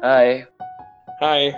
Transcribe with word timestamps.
Hai, 0.00 0.48
Hai, 1.20 1.52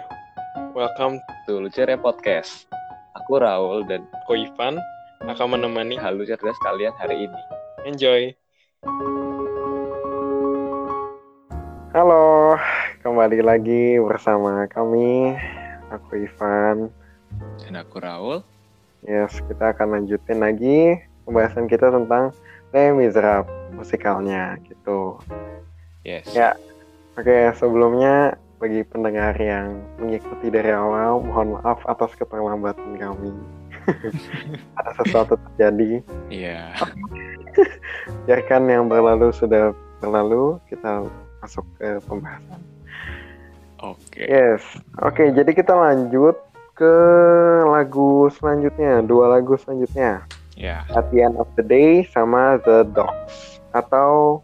welcome 0.74 1.22
to 1.46 1.62
Lucere 1.62 1.94
Podcast. 1.94 2.66
Aku 3.14 3.38
Raul 3.38 3.86
dan 3.86 4.02
to 4.26 4.34
Ivan 4.34 4.82
akan 5.22 5.54
menemani. 5.54 5.94
halo 5.94 6.26
cerdas 6.26 6.58
kalian 6.66 6.90
hari 6.98 7.30
ini. 7.30 7.42
Enjoy. 7.86 8.34
Halo, 11.94 12.58
kembali 13.06 13.46
lagi 13.46 14.02
bersama 14.02 14.66
kami. 14.66 15.38
Aku 15.94 16.26
Ivan. 16.26 16.90
Dan 17.62 17.78
aku 17.78 18.02
Raul. 18.02 18.42
Yes, 19.06 19.38
kita 19.46 19.70
akan 19.70 20.02
lanjutin 20.02 20.42
lagi 20.42 20.98
pembahasan 21.30 21.70
kita 21.70 21.94
tentang 21.94 22.34
Les 22.74 22.90
Miserables 22.90 23.54
musikalnya 23.78 24.58
gitu. 24.66 25.22
Yes. 26.02 26.26
Ya, 26.34 26.58
oke 27.18 27.38
sebelumnya 27.56 28.36
bagi 28.62 28.86
pendengar 28.86 29.34
yang 29.42 29.82
mengikuti 29.98 30.46
dari 30.46 30.70
awal, 30.70 31.18
mohon 31.18 31.58
maaf 31.58 31.82
atas 31.90 32.14
keterlambatan 32.14 32.94
kami. 32.94 33.34
Ada 34.78 34.90
sesuatu 35.02 35.34
terjadi. 35.34 35.98
Iya. 36.30 36.78
Biarkan 38.30 38.70
yang 38.70 38.86
berlalu 38.86 39.34
sudah 39.34 39.74
berlalu, 39.98 40.62
kita 40.70 41.02
masuk 41.42 41.66
ke 41.82 41.98
pembahasan. 42.06 42.62
Oke. 43.82 44.22
Yes, 44.30 44.62
oke 45.02 45.34
jadi 45.34 45.50
kita 45.50 45.74
lanjut 45.74 46.38
ke 46.78 46.94
lagu 47.66 48.30
selanjutnya, 48.30 49.02
dua 49.02 49.34
lagu 49.34 49.58
selanjutnya. 49.58 50.22
Ya. 50.54 50.86
At 50.94 51.10
the 51.10 51.26
End 51.26 51.34
of 51.34 51.50
the 51.58 51.66
Day 51.66 52.06
sama 52.14 52.62
The 52.62 52.86
Dogs 52.94 53.58
atau 53.74 54.38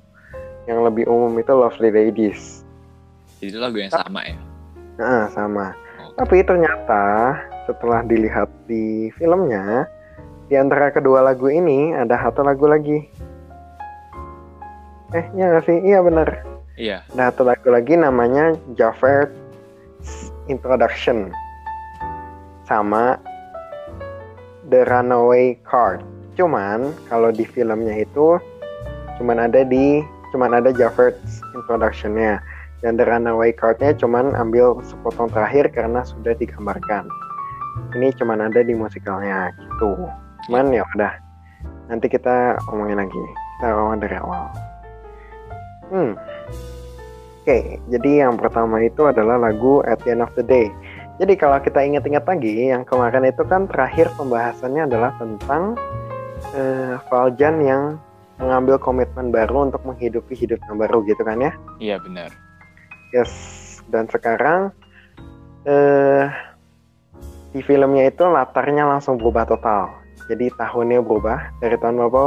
yang 0.67 0.83
lebih 0.83 1.07
umum 1.07 1.39
itu 1.39 1.55
Lovely 1.55 1.95
Ladies. 1.95 2.58
Jadi 3.39 3.55
itu 3.55 3.59
lagu 3.63 3.79
yang 3.79 3.95
sama 3.95 4.21
ya. 4.27 4.37
Nah, 4.99 5.31
sama. 5.31 5.67
Oke. 6.03 6.15
Tapi 6.19 6.37
ternyata 6.43 7.05
setelah 7.71 8.03
dilihat 8.03 8.51
di 8.67 9.15
filmnya, 9.15 9.87
di 10.51 10.59
antara 10.59 10.91
kedua 10.91 11.23
lagu 11.23 11.47
ini 11.47 11.95
ada 11.95 12.19
satu 12.19 12.43
lagu 12.43 12.67
lagi. 12.67 12.99
Eh, 15.15 15.25
iya 15.39 15.55
nggak 15.55 15.65
sih? 15.65 15.79
Iya 15.87 16.03
bener. 16.03 16.29
Iya. 16.75 17.07
Ada 17.15 17.31
satu 17.31 17.43
lagu 17.47 17.69
lagi 17.71 17.95
namanya 17.95 18.59
Javert 18.75 19.31
Introduction 20.51 21.31
sama 22.67 23.17
The 24.67 24.83
Runaway 24.85 25.63
Card. 25.63 26.03
Cuman 26.35 26.91
kalau 27.07 27.31
di 27.31 27.47
filmnya 27.47 28.03
itu 28.03 28.37
cuman 29.19 29.47
ada 29.47 29.63
di 29.63 30.03
cuman 30.31 30.61
ada 30.61 30.71
Javert's 30.71 31.41
Introduction-nya 31.57 32.39
dan 32.83 32.95
The 32.95 33.05
Runaway 33.07 33.55
Card-nya 33.55 33.95
cuman 33.99 34.35
ambil 34.39 34.79
sepotong 34.87 35.31
terakhir 35.35 35.71
karena 35.75 36.07
sudah 36.07 36.35
digambarkan. 36.39 37.11
Ini 37.95 38.15
cuman 38.19 38.51
ada 38.51 38.61
di 38.63 38.75
musikalnya 38.75 39.51
gitu. 39.59 39.95
Cuman 40.47 40.71
ya 40.71 40.83
udah. 40.95 41.15
Nanti 41.89 42.07
kita 42.07 42.61
omongin 42.71 43.01
lagi. 43.01 43.23
Kita 43.59 43.75
omongin 43.75 44.01
dari 44.05 44.17
awal. 44.21 44.45
Hmm. 45.89 46.13
Oke, 47.43 47.81
jadi 47.89 48.29
yang 48.29 48.37
pertama 48.37 48.77
itu 48.85 49.09
adalah 49.09 49.41
lagu 49.41 49.81
At 49.89 50.05
the 50.05 50.13
End 50.13 50.21
of 50.21 50.35
the 50.37 50.45
Day. 50.45 50.69
Jadi 51.19 51.35
kalau 51.35 51.59
kita 51.59 51.81
ingat-ingat 51.81 52.29
lagi, 52.29 52.71
yang 52.71 52.85
kemarin 52.85 53.27
itu 53.27 53.43
kan 53.49 53.67
terakhir 53.67 54.13
pembahasannya 54.15 54.87
adalah 54.87 55.17
tentang 55.19 55.75
eh, 56.55 56.95
Valjan 57.09 57.57
yang 57.65 57.83
mengambil 58.39 58.79
komitmen 58.79 59.35
baru 59.35 59.67
untuk 59.67 59.83
menghidupi 59.83 60.37
hidup 60.39 60.63
yang 60.71 60.79
baru 60.79 61.03
gitu 61.09 61.25
kan 61.27 61.43
ya. 61.43 61.53
Iya 61.83 61.97
benar. 61.99 62.48
Yes, 63.13 63.33
dan 63.89 64.05
sekarang 64.09 64.73
eh 65.65 66.29
di 67.53 67.65
filmnya 67.65 68.13
itu 68.13 68.29
latarnya 68.29 68.85
langsung 68.85 69.17
berubah 69.17 69.49
total. 69.49 69.89
Jadi 70.29 70.53
tahunnya 70.53 71.01
berubah 71.01 71.57
dari 71.65 71.77
tahun 71.81 71.97
berapa? 71.97 72.25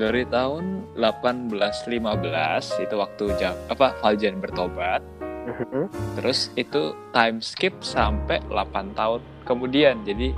Dari 0.00 0.24
tahun 0.32 0.64
1815 0.96 2.80
itu 2.80 2.94
waktu 2.96 3.24
jam 3.36 3.54
apa 3.68 3.92
Valjan 4.00 4.40
bertobat. 4.40 5.04
Mhm. 5.20 5.92
Terus 6.16 6.48
itu 6.56 6.96
time 7.12 7.44
skip 7.44 7.76
sampai 7.84 8.40
8 8.48 8.96
tahun 8.96 9.20
kemudian. 9.44 10.00
Jadi 10.08 10.32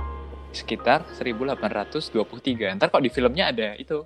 sekitar 0.51 1.07
1823. 1.15 2.75
Ntar 2.75 2.91
kok 2.91 3.01
di 3.01 3.09
filmnya 3.09 3.49
ada 3.49 3.73
itu 3.79 4.03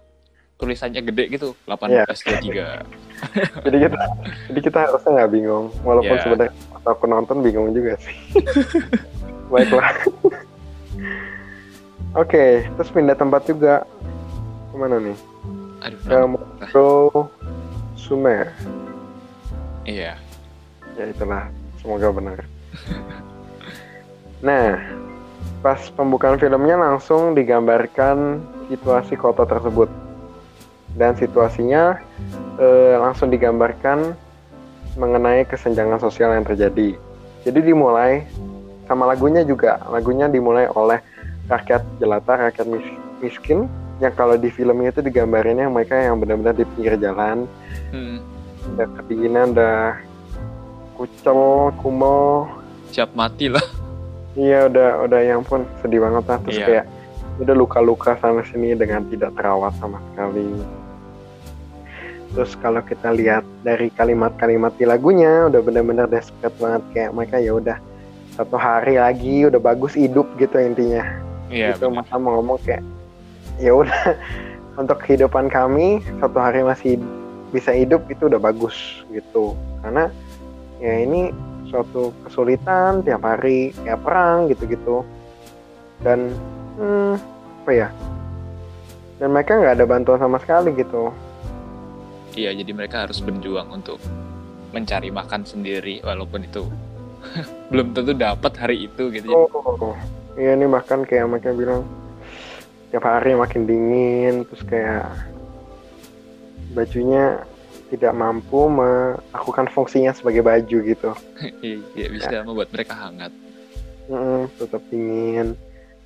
tulisannya 0.58 1.02
gede 1.06 1.24
gitu 1.30 1.48
1823. 1.70 2.86
Jadi 3.66 3.78
kita, 3.82 3.98
jadi 4.46 4.60
kita 4.62 4.78
harusnya 4.86 5.10
nggak 5.18 5.32
bingung, 5.34 5.74
walaupun 5.82 6.18
Ya. 6.18 6.22
sebenarnya 6.22 6.54
aku 6.86 7.06
nonton 7.10 7.42
bingung 7.42 7.74
juga 7.74 7.98
sih. 7.98 8.14
Baiklah. 9.54 9.90
Oke, 12.14 12.66
terus 12.78 12.90
pindah 12.94 13.18
tempat 13.18 13.50
juga. 13.50 13.90
Ke 14.70 14.76
mana 14.78 15.02
nih? 15.02 15.18
Aduh. 15.82 16.00
Ke 16.06 16.18
Moscow, 16.30 17.26
Sumer. 17.98 18.54
Iya. 19.82 20.14
Ya 20.94 21.04
itulah, 21.10 21.50
semoga 21.82 22.14
benar. 22.14 22.46
Nah, 24.46 24.78
pas 25.66 25.82
pembukaan 25.94 26.38
filmnya 26.38 26.78
langsung 26.78 27.34
digambarkan 27.34 28.42
situasi 28.70 29.18
kota 29.18 29.42
tersebut. 29.46 29.90
Dan 30.98 31.14
situasinya 31.14 32.02
eh, 32.58 32.96
langsung 32.98 33.30
digambarkan 33.30 34.18
mengenai 34.98 35.46
kesenjangan 35.46 36.02
sosial 36.02 36.34
yang 36.34 36.42
terjadi. 36.42 36.98
Jadi 37.46 37.60
dimulai 37.64 38.26
sama 38.84 39.06
lagunya 39.06 39.46
juga. 39.46 39.78
Lagunya 39.88 40.26
dimulai 40.26 40.66
oleh 40.68 40.98
rakyat 41.46 41.86
jelata, 41.98 42.50
rakyat 42.50 42.66
mis- 42.66 42.98
miskin 43.20 43.70
yang 43.98 44.14
kalau 44.14 44.36
di 44.36 44.50
filmnya 44.50 44.90
itu 44.90 45.02
digambarinnya 45.02 45.70
mereka 45.70 45.94
yang 45.96 46.18
benar-benar 46.18 46.54
di 46.54 46.66
pinggir 46.74 46.98
jalan, 46.98 47.46
Hmm. 47.90 48.22
udah 48.74 48.88
kedinginan, 48.94 49.54
udah 49.54 49.98
kucel, 50.94 51.72
kumel, 51.78 52.50
Siap 52.88 53.14
mati 53.14 53.52
lah. 53.52 53.62
Iya 54.34 54.66
udah 54.66 54.90
udah 55.04 55.22
yang 55.22 55.42
pun 55.42 55.66
sedih 55.82 56.00
banget 56.00 56.24
lah 56.26 56.38
terus 56.40 56.58
Iya. 56.58 56.66
kayak 56.66 56.86
udah 57.38 57.54
luka-luka 57.54 58.18
sana 58.18 58.42
sini 58.46 58.74
dengan 58.74 59.02
tidak 59.10 59.34
terawat 59.34 59.74
sama 59.78 59.98
sekali. 60.10 60.46
Terus 62.36 62.56
kalau 62.60 62.84
kita 62.84 63.16
lihat 63.16 63.48
dari 63.64 63.88
kalimat-kalimat 63.94 64.76
di 64.76 64.84
lagunya 64.84 65.48
udah 65.48 65.62
bener-bener 65.64 66.06
desperate 66.12 66.56
banget 66.60 66.84
kayak 66.92 67.12
mereka 67.16 67.38
ya 67.40 67.56
udah 67.56 67.78
satu 68.36 68.60
hari 68.60 69.00
lagi 69.00 69.48
udah 69.48 69.58
bagus 69.58 69.96
hidup 69.96 70.28
gitu 70.38 70.60
intinya. 70.60 71.28
Iya. 71.48 71.80
gitu 71.80 71.88
masa 71.92 72.20
mau 72.20 72.40
ngomong 72.40 72.60
kayak 72.64 72.84
ya 73.58 73.72
udah 73.72 74.02
untuk 74.82 75.00
kehidupan 75.04 75.48
kami 75.48 76.04
satu 76.20 76.38
hari 76.38 76.62
masih 76.64 77.00
bisa 77.56 77.72
hidup 77.72 78.04
itu 78.12 78.28
udah 78.28 78.40
bagus 78.40 78.76
gitu 79.16 79.56
karena 79.80 80.12
ya 80.84 80.94
ini 81.08 81.32
suatu 81.72 82.12
kesulitan 82.28 83.04
tiap 83.04 83.24
hari 83.24 83.72
kayak 83.84 84.04
perang 84.04 84.52
gitu-gitu 84.52 85.04
dan 86.04 86.32
hmm, 86.76 87.16
apa 87.64 87.72
ya 87.72 87.88
dan 89.18 89.34
mereka 89.34 89.58
nggak 89.58 89.76
ada 89.82 89.86
bantuan 89.88 90.20
sama 90.22 90.38
sekali 90.44 90.76
gitu 90.76 91.10
Iya, 92.38 92.54
jadi 92.54 92.70
mereka 92.70 93.10
harus 93.10 93.18
berjuang 93.18 93.74
untuk 93.74 93.98
mencari 94.70 95.10
makan 95.10 95.42
sendiri 95.42 96.06
walaupun 96.06 96.46
itu 96.46 96.70
belum 97.74 97.98
tentu 97.98 98.14
dapat 98.14 98.54
hari 98.62 98.86
itu 98.86 99.10
gitu. 99.10 99.26
Jadi, 99.26 99.34
oh 99.34 99.98
iya 100.38 100.54
ini 100.54 100.70
bahkan 100.70 101.02
kayak 101.02 101.26
mereka 101.26 101.50
bilang 101.58 101.82
tiap 102.94 103.10
hari 103.10 103.34
makin 103.34 103.66
dingin 103.66 104.46
terus 104.46 104.62
kayak 104.70 105.10
bajunya 106.78 107.42
tidak 107.90 108.14
mampu 108.14 108.70
melakukan 108.70 109.66
fungsinya 109.74 110.14
sebagai 110.14 110.46
baju 110.46 110.78
gitu 110.86 111.12
iya, 111.98 112.08
bisa 112.08 112.46
membuat 112.46 112.70
mereka 112.70 112.94
hangat. 112.96 113.34
Mm, 114.08 114.48
tetap 114.62 114.84
dingin 114.94 115.58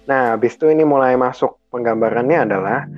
nah 0.07 0.33
habis 0.33 0.57
itu 0.57 0.71
ini 0.71 0.81
mulai 0.87 1.13
masuk 1.19 1.59
penggambarannya 1.69 2.39
adalah 2.49 2.89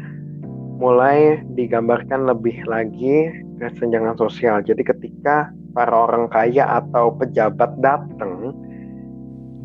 mulai 0.83 1.39
digambarkan 1.55 2.27
lebih 2.27 2.59
lagi 2.67 3.31
kesenjangan 3.55 4.19
sosial. 4.19 4.59
Jadi 4.59 4.83
ketika 4.83 5.47
para 5.71 5.95
orang 5.95 6.27
kaya 6.27 6.83
atau 6.83 7.15
pejabat 7.15 7.71
datang 7.79 8.51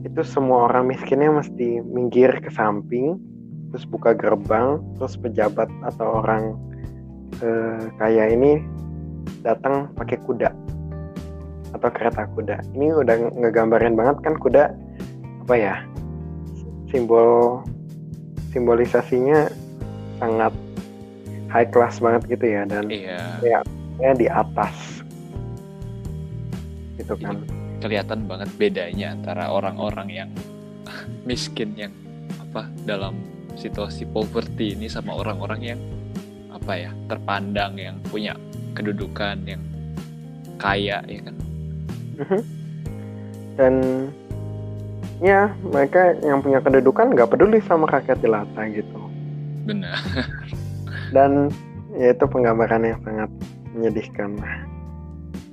itu 0.07 0.23
semua 0.23 0.71
orang 0.71 0.95
miskinnya 0.95 1.35
mesti 1.35 1.83
minggir 1.83 2.31
ke 2.39 2.55
samping 2.55 3.19
terus 3.75 3.83
buka 3.83 4.15
gerbang 4.15 4.79
terus 4.95 5.19
pejabat 5.19 5.67
atau 5.83 6.23
orang 6.23 6.55
eh, 7.43 7.83
kaya 7.99 8.31
ini 8.31 8.63
datang 9.43 9.91
pakai 9.99 10.23
kuda 10.23 10.55
atau 11.75 11.89
kereta 11.91 12.31
kuda. 12.39 12.63
Ini 12.79 12.95
udah 12.95 13.35
ngegambarin 13.43 13.99
banget 13.99 14.23
kan 14.23 14.39
kuda 14.39 14.71
apa 15.43 15.55
ya 15.59 15.75
simbol 16.95 17.59
simbolisasinya 18.55 19.51
sangat 20.23 20.55
high 21.49 21.69
class 21.69 21.99
banget 21.99 22.29
gitu 22.29 22.47
ya 22.47 22.63
dan 22.65 22.85
Iya. 22.89 23.41
ya 23.99 24.11
di 24.15 24.27
atas. 24.29 25.03
Gitu 26.97 27.15
kan. 27.19 27.41
Kelihatan 27.79 28.27
banget 28.27 28.51
bedanya 28.59 29.15
antara 29.15 29.49
orang-orang 29.49 30.09
yang 30.11 30.31
miskin 31.29 31.73
yang 31.75 31.93
apa 32.43 32.69
dalam 32.85 33.15
situasi 33.55 34.07
poverty 34.07 34.75
ini 34.79 34.87
sama 34.87 35.15
orang-orang 35.15 35.61
yang 35.75 35.81
apa 36.49 36.75
ya 36.75 36.91
terpandang 37.07 37.75
yang 37.79 37.97
punya 38.07 38.35
kedudukan 38.75 39.37
yang 39.47 39.63
kaya 40.59 41.03
ya 41.07 41.21
kan? 41.23 41.37
Mhm. 42.19 42.41
dan 43.59 43.75
ya 45.19 45.51
mereka 45.67 46.15
yang 46.23 46.39
punya 46.39 46.63
kedudukan 46.63 47.11
nggak 47.11 47.31
peduli 47.31 47.59
sama 47.67 47.87
rakyat 47.91 48.19
jelata 48.23 48.63
gitu. 48.71 48.99
Benar 49.67 49.99
dan 51.13 51.53
ya 51.97 52.13
itu 52.13 52.25
penggambaran 52.29 52.85
yang 52.85 53.01
sangat 53.05 53.31
menyedihkan. 53.73 54.39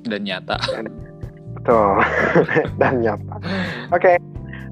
Dan 0.05 0.21
nyata. 0.27 0.57
Betul. 1.57 1.97
Dan 2.81 3.01
nyata. 3.01 3.35
Oke 3.89 4.19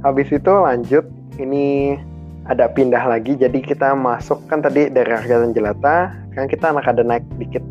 habis 0.04 0.30
itu 0.30 0.52
lanjut. 0.52 1.06
Ini 1.40 1.98
ada 2.46 2.70
pindah 2.70 3.02
lagi. 3.02 3.34
Jadi 3.34 3.66
kita 3.66 3.98
masuk 3.98 4.46
kan 4.46 4.62
tadi 4.62 4.92
dari 4.92 5.10
rakyat 5.10 5.56
jelata 5.58 6.14
kan 6.38 6.46
kita 6.46 6.70
anak 6.70 6.86
ada 6.86 7.02
naik 7.02 7.26
dikit 7.42 7.64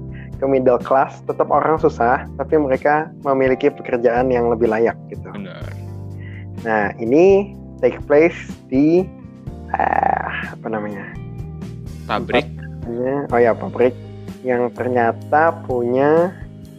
ke 0.43 0.45
middle 0.49 0.81
class. 0.83 1.23
Tetap 1.31 1.47
orang 1.53 1.79
susah 1.79 2.27
tapi 2.35 2.59
mereka 2.59 3.13
memiliki 3.23 3.71
pekerjaan 3.71 4.35
yang 4.35 4.51
lebih 4.51 4.67
layak 4.67 4.99
gitu. 5.15 5.31
Benar. 5.31 5.63
Nah 6.67 6.91
ini 6.99 7.55
take 7.79 8.03
place 8.11 8.51
di 8.67 9.07
ah, 9.71 10.59
apa 10.59 10.67
namanya? 10.67 11.07
Pabrik 12.11 12.62
Namanya- 12.83 13.27
oh 13.29 13.39
ya 13.39 13.53
pabrik 13.53 13.95
yang 14.43 14.71
ternyata 14.71 15.55
punya 15.63 16.35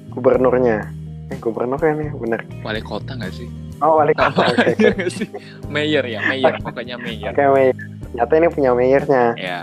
gubernurnya. 0.09 0.83
Eh 1.27 1.37
gubernur 1.37 1.77
kan 1.77 1.95
ya 1.95 2.11
bener. 2.11 2.43
Wali 2.61 2.79
kota 2.79 3.13
nggak 3.13 3.31
sih? 3.31 3.47
Oh 3.79 3.97
wali 3.97 4.13
kota 4.13 4.47
Iya 4.47 4.69
oke 4.69 4.87
nggak 4.93 5.11
sih 5.17 5.27
mayor 5.67 6.03
ya 6.03 6.19
mayor 6.21 6.53
pokoknya 6.59 6.95
mayor. 6.97 7.31
Oke, 7.31 7.43
mayor. 7.45 7.75
ternyata 8.05 8.33
ini 8.35 8.47
punya 8.47 8.71
mayornya. 8.71 9.23
Ya 9.35 9.59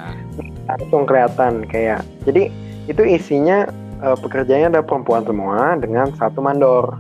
langsung 0.67 1.03
kelihatan 1.03 1.67
kayak 1.67 2.01
jadi 2.23 2.49
itu 2.87 3.03
isinya 3.05 3.67
eh, 4.01 4.17
pekerjaannya 4.17 4.69
ada 4.71 4.83
perempuan 4.83 5.23
semua 5.23 5.77
dengan 5.77 6.09
satu 6.15 6.41
mandor. 6.41 6.97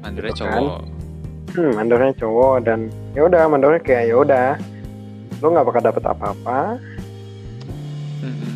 Mandornya 0.00 0.30
Gitu 0.30 0.44
kan. 0.44 0.52
cowok. 0.58 0.80
Hmm, 1.52 1.70
mandornya 1.74 2.12
cowok 2.16 2.56
dan 2.62 2.78
ya 3.12 3.22
udah 3.22 3.42
mandornya 3.46 3.80
kayak 3.80 4.04
ya 4.06 4.16
udah. 4.16 4.48
Lo 5.38 5.48
nggak 5.48 5.66
bakal 5.66 5.82
dapet 5.82 6.02
apa-apa. 6.02 6.60
Mm-mm. 8.22 8.51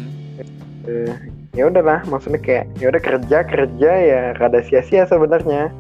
Eh, 0.87 1.15
ya 1.59 1.67
udahlah 1.67 2.07
maksudnya 2.07 2.39
kayak 2.39 2.65
ya 2.79 2.95
udah 2.95 3.03
kerja 3.03 3.39
kerja 3.43 3.91
ya 3.91 4.21
rada 4.39 4.63
sia-sia 4.63 5.03
sebenarnya. 5.11 5.75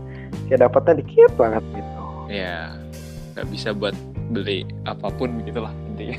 Kayak 0.50 0.70
dapatnya 0.70 1.02
dikit 1.02 1.30
banget 1.38 1.62
gitu. 1.70 2.02
Ya 2.26 2.74
nggak 3.34 3.46
bisa 3.54 3.70
buat 3.70 3.94
beli 4.34 4.66
apa 4.82 5.06
pun 5.14 5.38
gitulah 5.46 5.70
intinya. 5.94 6.18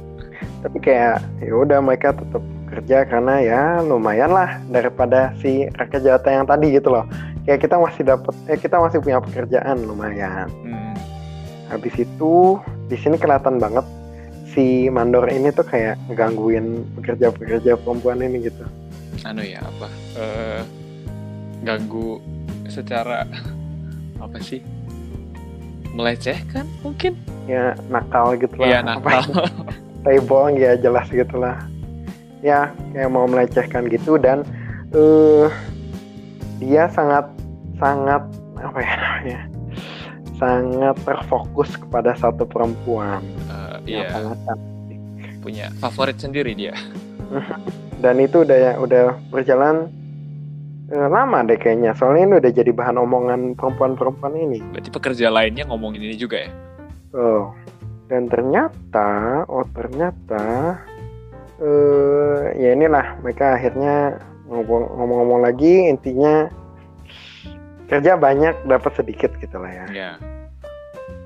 Tapi 0.62 0.78
kayak 0.84 1.24
ya 1.40 1.52
udah 1.56 1.80
mereka 1.80 2.12
tetap 2.12 2.44
kerja 2.70 3.02
karena 3.08 3.34
ya 3.42 3.62
lumayan 3.82 4.30
lah 4.30 4.60
daripada 4.68 5.34
si 5.40 5.66
rakyat 5.74 6.02
jelata 6.04 6.28
yang 6.28 6.44
tadi 6.44 6.76
gitu 6.76 6.92
loh. 6.92 7.08
Kayak 7.48 7.66
kita 7.66 7.76
masih 7.80 8.02
dapat 8.04 8.34
eh 8.52 8.58
kita 8.60 8.76
masih 8.76 9.00
punya 9.00 9.18
pekerjaan 9.24 9.80
lumayan. 9.88 10.46
Hmm, 10.60 10.92
habis 11.72 11.96
itu 11.96 12.60
di 12.92 12.96
sini 13.00 13.16
kelihatan 13.16 13.56
banget 13.56 13.82
si 14.50 14.90
mandor 14.90 15.30
ini 15.30 15.54
tuh 15.54 15.62
kayak 15.62 15.96
ngegangguin 16.10 16.82
pekerja-pekerja 16.98 17.78
perempuan 17.78 18.22
ini 18.22 18.50
gitu. 18.50 18.66
Anu 19.22 19.46
ya 19.46 19.62
apa? 19.62 19.88
Eh, 20.18 20.60
ganggu 21.62 22.18
secara 22.66 23.26
apa 24.18 24.38
sih? 24.42 24.62
Melecehkan 25.94 26.66
mungkin? 26.82 27.18
Ya 27.46 27.74
nakal 27.90 28.38
gitu 28.38 28.54
lah. 28.58 28.66
Iya 28.66 28.78
Apa? 28.86 28.96
Nakal 28.96 29.22
ya, 29.22 29.44
playboy 30.02 30.50
ya 30.58 30.72
jelas 30.78 31.06
gitu 31.10 31.36
lah. 31.38 31.56
Ya 32.40 32.72
kayak 32.94 33.10
mau 33.12 33.28
melecehkan 33.28 33.90
gitu 33.90 34.16
dan 34.16 34.42
eh 34.96 35.50
dia 36.58 36.88
sangat 36.90 37.28
sangat 37.78 38.22
apa 38.58 38.78
ya 38.80 38.94
namanya? 38.96 39.40
Sangat 40.40 40.96
terfokus 41.04 41.76
kepada 41.76 42.16
satu 42.16 42.48
perempuan 42.48 43.20
Iya. 43.86 44.36
Punya 45.40 45.72
favorit 45.80 46.20
sendiri 46.20 46.52
dia. 46.52 46.76
Dan 48.02 48.16
itu 48.20 48.44
udah 48.44 48.56
ya 48.56 48.72
udah 48.80 49.04
berjalan 49.28 49.88
eh, 50.88 51.08
lama 51.08 51.44
deh 51.44 51.56
kayaknya. 51.56 51.92
Soalnya 51.96 52.22
ini 52.26 52.34
udah 52.40 52.52
jadi 52.52 52.70
bahan 52.72 52.96
omongan 53.00 53.40
perempuan-perempuan 53.56 54.34
ini. 54.36 54.58
Berarti 54.72 54.90
pekerja 54.92 55.26
lainnya 55.32 55.64
ngomongin 55.68 56.02
ini 56.04 56.16
juga 56.16 56.44
ya? 56.44 56.50
Oh. 57.16 57.52
Dan 58.10 58.26
ternyata 58.26 59.42
oh 59.46 59.62
ternyata 59.70 60.74
eh 61.62 62.40
ya 62.58 62.74
inilah 62.74 63.22
mereka 63.22 63.54
akhirnya 63.54 64.18
ngomong- 64.50 64.90
ngomong-ngomong 64.98 65.40
lagi 65.46 65.86
intinya 65.86 66.50
kerja 67.86 68.18
banyak 68.18 68.66
dapat 68.66 68.92
sedikit 68.98 69.30
gitu 69.38 69.62
lah 69.62 69.70
ya. 69.70 69.86
Ya 69.94 70.10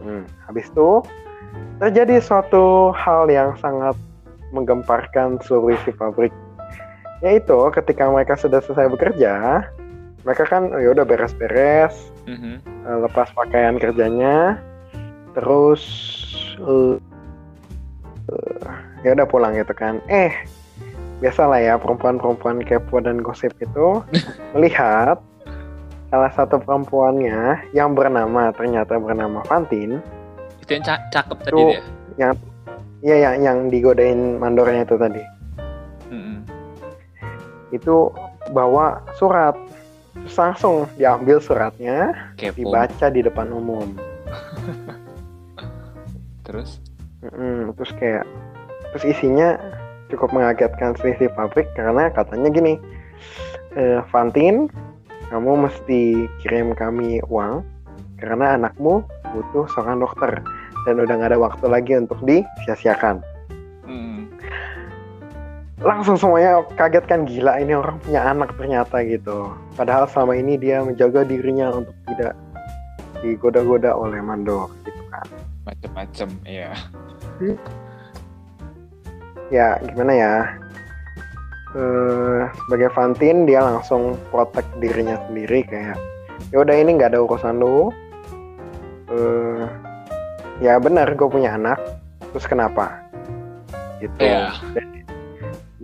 Hmm, 0.04 0.28
habis 0.44 0.68
itu 0.68 1.00
terjadi 1.78 2.22
suatu 2.22 2.94
hal 2.94 3.26
yang 3.28 3.54
sangat 3.58 3.94
menggemparkan 4.54 5.42
seluruh 5.42 5.74
isi 5.74 5.90
pabrik. 5.90 6.30
Yaitu 7.20 7.56
ketika 7.74 8.06
mereka 8.06 8.38
sudah 8.38 8.62
selesai 8.62 8.90
bekerja, 8.92 9.64
mereka 10.22 10.44
kan 10.46 10.70
oh, 10.70 10.80
ya 10.80 10.94
udah 10.94 11.04
beres-beres, 11.04 11.94
Mhm. 12.24 12.62
eh, 12.64 12.98
lepas 13.04 13.28
pakaian 13.34 13.76
kerjanya, 13.76 14.56
terus 15.36 15.82
eh, 16.60 16.96
ya 19.04 19.12
udah 19.12 19.26
pulang 19.28 19.52
gitu 19.58 19.74
kan. 19.76 20.00
Eh, 20.08 20.32
biasalah 21.20 21.60
ya 21.60 21.74
perempuan-perempuan 21.76 22.64
kepo 22.64 23.00
dan 23.00 23.20
gosip 23.20 23.52
itu 23.60 24.00
melihat 24.56 25.20
salah 26.08 26.30
satu 26.36 26.62
perempuannya 26.62 27.64
yang 27.74 27.92
bernama 27.98 28.54
ternyata 28.54 29.00
bernama 29.02 29.42
Fantin 29.50 29.98
itu 30.64 30.80
yang 30.80 30.84
ca- 30.84 31.06
cakep 31.12 31.38
tadi 31.44 31.52
Tuh. 31.52 31.70
dia 32.16 32.30
Iya 33.04 33.16
yang 33.20 33.34
yang 33.44 33.58
digodain 33.68 34.40
mandornya 34.40 34.88
itu 34.88 34.96
tadi. 34.96 35.20
Mhm. 36.08 36.36
Itu 37.76 38.08
bawa 38.56 39.04
surat. 39.20 39.52
Terus 40.24 40.36
langsung 40.40 40.88
diambil 40.96 41.36
suratnya, 41.36 42.16
kepo 42.40 42.64
dibaca 42.64 43.12
di 43.12 43.20
depan 43.20 43.52
umum. 43.52 43.92
terus 46.48 46.80
Mm-mm, 47.24 47.72
terus 47.76 47.92
kayak 47.96 48.24
terus 48.92 49.04
isinya 49.16 49.56
cukup 50.12 50.32
mengagetkan 50.32 50.92
selisih 51.00 51.32
pabrik 51.32 51.68
karena 51.72 52.12
katanya 52.12 52.52
gini, 52.52 52.76
e, 53.76 54.04
Fantin, 54.12 54.68
kamu 55.32 55.68
mesti 55.68 56.28
kirim 56.44 56.76
kami 56.76 57.24
uang 57.32 57.64
karena 58.20 58.60
anakmu 58.60 59.04
butuh 59.32 59.64
seorang 59.72 60.04
dokter 60.04 60.44
dan 60.84 61.00
udah 61.00 61.14
nggak 61.16 61.30
ada 61.32 61.40
waktu 61.40 61.66
lagi 61.68 61.92
untuk 61.96 62.20
disia-siakan. 62.24 63.20
Mhm. 63.84 64.32
langsung 65.84 66.16
semuanya 66.16 66.64
kaget 66.80 67.04
kan 67.04 67.28
gila 67.28 67.60
ini 67.60 67.76
orang 67.76 68.00
punya 68.00 68.24
anak 68.24 68.56
ternyata 68.56 69.04
gitu. 69.04 69.52
Padahal 69.76 70.08
selama 70.08 70.32
ini 70.32 70.56
dia 70.56 70.80
menjaga 70.80 71.28
dirinya 71.28 71.76
untuk 71.76 71.92
tidak 72.08 72.32
digoda-goda 73.20 73.92
oleh 73.92 74.16
mandor 74.24 74.72
gitu 74.88 75.02
kan. 75.12 75.28
Macem-macem 75.68 76.28
ya 76.48 76.72
ya 79.52 79.76
gimana 79.82 80.12
ya? 80.14 80.34
Eh 81.74 82.42
sebagai 82.64 82.90
Fantin 82.94 83.44
dia 83.44 83.60
langsung 83.60 84.14
protect 84.30 84.68
dirinya 84.78 85.18
sendiri 85.26 85.66
kayak 85.66 85.98
ya 86.54 86.62
udah 86.62 86.74
ini 86.74 86.96
nggak 86.96 87.12
ada 87.12 87.20
urusan 87.24 87.58
lu. 87.58 87.90
Eh 89.10 89.64
ya 90.64 90.80
benar 90.80 91.12
gue 91.12 91.28
punya 91.28 91.52
anak 91.52 91.76
terus 92.32 92.48
kenapa 92.48 93.04
gitu 94.00 94.16
Iya. 94.16 94.56
dan, 94.72 94.88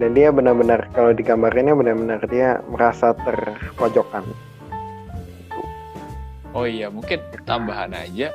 dan 0.01 0.11
dia 0.17 0.29
benar-benar 0.33 0.89
kalau 0.97 1.13
digambarinnya 1.13 1.77
benar-benar 1.77 2.25
dia 2.27 2.65
merasa 2.65 3.13
terpojokkan 3.21 4.25
oh 6.57 6.65
iya 6.65 6.89
mungkin 6.89 7.21
tambahan 7.45 7.93
aja 7.93 8.33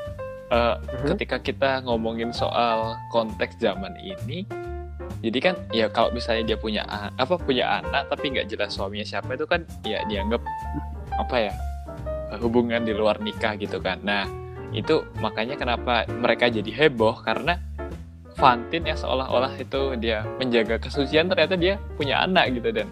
eh, 0.48 0.76
Mhm. 0.78 1.18
ketika 1.18 1.38
kita 1.42 1.70
ngomongin 1.84 2.30
soal 2.30 2.94
konteks 3.10 3.58
zaman 3.58 3.98
ini 3.98 4.46
jadi 5.26 5.40
kan 5.42 5.56
ya 5.74 5.90
kalau 5.90 6.14
misalnya 6.14 6.54
dia 6.54 6.58
punya 6.62 6.86
apa 7.18 7.42
punya 7.42 7.82
anak 7.82 8.06
tapi 8.08 8.30
nggak 8.30 8.46
jelas 8.46 8.78
suaminya 8.78 9.02
siapa 9.04 9.34
itu 9.34 9.50
kan 9.50 9.66
ya 9.82 10.06
dianggap 10.06 10.46
apa 11.18 11.50
ya 11.50 11.54
hubungan 12.38 12.86
di 12.86 12.94
luar 12.94 13.18
nikah 13.18 13.58
gitu 13.58 13.82
kan 13.82 13.98
nah 14.06 14.30
itu 14.72 15.06
makanya 15.22 15.60
kenapa 15.60 16.08
mereka 16.10 16.50
jadi 16.50 16.72
heboh 16.72 17.22
karena 17.22 17.60
Fantin 18.36 18.84
yang 18.84 19.00
seolah-olah 19.00 19.56
itu 19.56 19.96
dia 19.96 20.28
menjaga 20.38 20.76
kesucian 20.76 21.32
ternyata 21.32 21.56
dia 21.56 21.80
punya 21.96 22.20
anak 22.20 22.52
gitu 22.52 22.68
dan. 22.76 22.88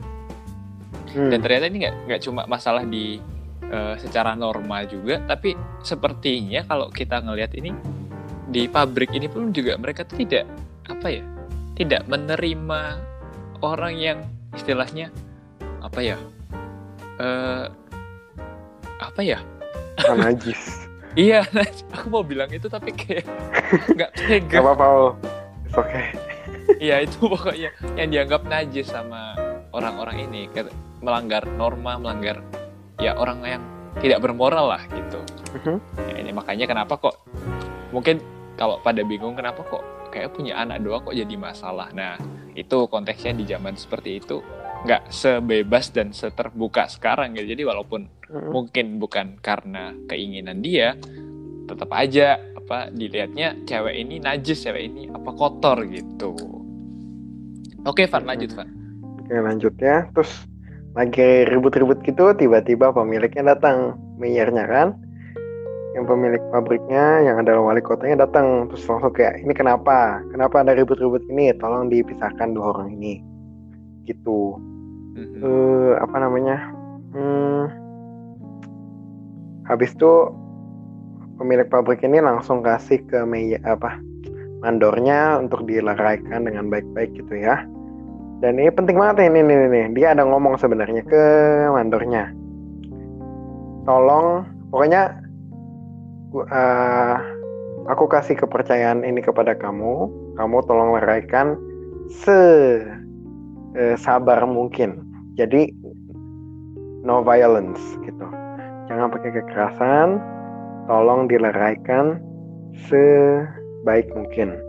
Hmm, 1.12 1.30
dan 1.30 1.40
ternyata 1.44 1.68
ini 1.68 1.78
nggak 1.84 1.96
nggak 2.10 2.22
cuma 2.24 2.42
masalah 2.48 2.88
di 2.88 3.20
uh, 3.68 3.94
secara 4.00 4.34
normal 4.34 4.88
juga 4.88 5.20
tapi 5.28 5.54
sepertinya 5.84 6.64
kalau 6.66 6.88
kita 6.90 7.22
ngelihat 7.22 7.54
ini 7.60 7.76
di 8.50 8.66
pabrik 8.72 9.12
ini 9.14 9.28
pun 9.28 9.52
juga 9.52 9.76
mereka 9.78 10.08
tuh 10.08 10.24
tidak 10.24 10.48
apa 10.88 11.22
ya 11.22 11.24
tidak 11.76 12.08
menerima 12.08 13.04
orang 13.62 13.94
yang 14.00 14.20
istilahnya 14.56 15.12
apa 15.84 16.00
ya 16.02 16.18
uh, 17.20 17.68
apa 19.04 19.22
ya? 19.22 19.40
Najis 20.08 20.80
iya 21.14 21.46
aku 21.96 22.08
mau 22.10 22.24
bilang 22.26 22.50
itu 22.50 22.66
tapi 22.70 22.94
kayak 22.94 23.26
nggak 23.96 24.12
tega. 24.18 24.48
Nggak 24.50 24.64
apa-apa 24.64 24.86
oke 24.90 25.14
okay. 25.74 26.06
iya 26.82 27.02
itu 27.06 27.18
pokoknya 27.22 27.70
yang 27.98 28.10
dianggap 28.10 28.42
najis 28.50 28.90
sama 28.90 29.38
orang-orang 29.74 30.30
ini 30.30 30.50
melanggar 31.02 31.44
norma 31.58 31.98
melanggar 31.98 32.42
ya 33.02 33.18
orang 33.18 33.40
yang 33.44 33.64
tidak 34.02 34.26
bermoral 34.26 34.74
lah 34.74 34.82
gitu. 34.90 35.22
Uh-huh. 35.54 35.78
ya, 36.10 36.18
ini 36.18 36.34
makanya 36.34 36.66
kenapa 36.66 36.98
kok 36.98 37.22
mungkin 37.94 38.18
kalau 38.58 38.82
pada 38.82 39.06
bingung 39.06 39.38
kenapa 39.38 39.62
kok 39.66 39.86
kayak 40.10 40.34
punya 40.34 40.58
anak 40.58 40.82
doa 40.82 41.02
kok 41.02 41.14
jadi 41.14 41.34
masalah. 41.38 41.94
Nah 41.94 42.18
itu 42.54 42.86
konteksnya 42.90 43.34
di 43.34 43.46
zaman 43.50 43.74
seperti 43.78 44.22
itu 44.22 44.42
nggak 44.84 45.08
sebebas 45.10 45.96
dan 45.96 46.12
seterbuka 46.12 46.92
sekarang 46.92 47.40
gitu. 47.40 47.56
Jadi 47.56 47.64
walaupun 47.64 48.04
uh-huh. 48.28 48.52
mungkin 48.52 49.00
bukan 49.00 49.40
karena 49.40 49.96
keinginan 50.12 50.60
dia 50.60 51.00
tetap 51.64 51.88
aja 51.96 52.36
apa 52.60 52.92
dilihatnya 52.92 53.64
cewek 53.64 53.96
ini 53.96 54.20
najis 54.20 54.68
cewek 54.68 54.92
ini 54.92 55.08
apa 55.08 55.32
kotor 55.32 55.88
gitu. 55.88 56.36
Oke 57.88 58.08
Van 58.12 58.28
lanjut 58.28 58.52
Van. 58.56 58.68
Oke 59.24 59.36
lanjut 59.40 59.76
ya. 59.80 60.08
Terus 60.12 60.32
lagi 60.94 61.48
ribut-ribut 61.48 62.04
gitu 62.04 62.36
tiba-tiba 62.36 62.92
pemiliknya 62.92 63.56
datang. 63.56 63.96
Mayornya 64.20 64.68
kan? 64.68 65.00
Yang 65.96 66.06
pemilik 66.10 66.44
pabriknya 66.52 67.24
yang 67.24 67.40
adalah 67.40 67.72
wali 67.72 67.80
kotanya 67.80 68.28
datang. 68.28 68.68
Terus 68.68 68.84
langsung 68.88 69.16
kayak 69.16 69.40
ini 69.48 69.56
kenapa? 69.56 70.20
Kenapa 70.32 70.60
ada 70.60 70.76
ribut-ribut 70.76 71.24
ini? 71.32 71.56
Tolong 71.56 71.88
dipisahkan 71.88 72.52
dua 72.52 72.76
orang 72.76 73.00
ini. 73.00 73.24
Gitu 74.04 74.73
uh, 75.18 75.92
apa 76.02 76.16
namanya? 76.18 76.58
Hmm, 77.14 77.64
habis 79.70 79.94
itu 79.94 80.34
pemilik 81.38 81.68
pabrik 81.70 82.02
ini 82.06 82.22
langsung 82.22 82.62
kasih 82.66 83.02
ke 83.06 83.22
meja 83.26 83.62
apa 83.66 83.98
mandornya 84.64 85.44
untuk 85.44 85.68
dileraikan 85.68 86.48
dengan 86.48 86.72
baik-baik 86.72 87.12
gitu 87.20 87.36
ya. 87.36 87.68
Dan 88.40 88.60
ini 88.60 88.72
penting 88.72 89.00
banget 89.00 89.28
ini 89.32 89.40
nih, 89.40 89.72
nih, 89.72 89.86
dia 89.96 90.12
ada 90.16 90.24
ngomong 90.28 90.60
sebenarnya 90.60 91.04
ke 91.08 91.24
mandornya. 91.72 92.32
Tolong 93.88 94.48
pokoknya 94.72 95.16
uh, 96.52 97.16
aku 97.88 98.08
kasih 98.08 98.36
kepercayaan 98.40 99.04
ini 99.04 99.24
kepada 99.24 99.56
kamu. 99.56 100.12
Kamu 100.40 100.58
tolong 100.68 100.96
leraikan 100.98 101.56
se 102.12 102.40
uh, 103.78 103.96
sabar 104.00 104.44
mungkin. 104.46 105.02
Jadi 105.38 105.74
no 107.04 107.26
violence 107.26 107.82
gitu. 108.06 108.28
Jangan 108.88 109.10
pakai 109.10 109.32
kekerasan 109.34 110.22
tolong 110.86 111.32
dileraikan 111.32 112.20
sebaik 112.90 114.08
mungkin 114.14 114.60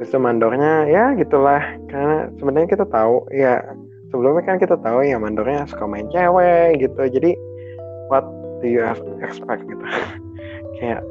Terus 0.00 0.16
mandornya 0.16 0.88
ya 0.88 1.12
gitulah. 1.12 1.60
Karena 1.92 2.32
sebenarnya 2.40 2.68
kita 2.72 2.88
tahu 2.88 3.28
ya 3.36 3.60
sebelumnya 4.08 4.48
kan 4.48 4.56
kita 4.56 4.80
tahu 4.80 5.04
ya 5.04 5.20
mandornya 5.20 5.68
suka 5.68 5.84
main 5.84 6.08
cewek 6.08 6.80
gitu. 6.80 7.02
Jadi 7.04 7.36
what 8.08 8.24
do 8.64 8.66
you 8.72 8.80
expect 9.20 9.60
gitu. 9.68 9.84
Kayak 10.80 11.04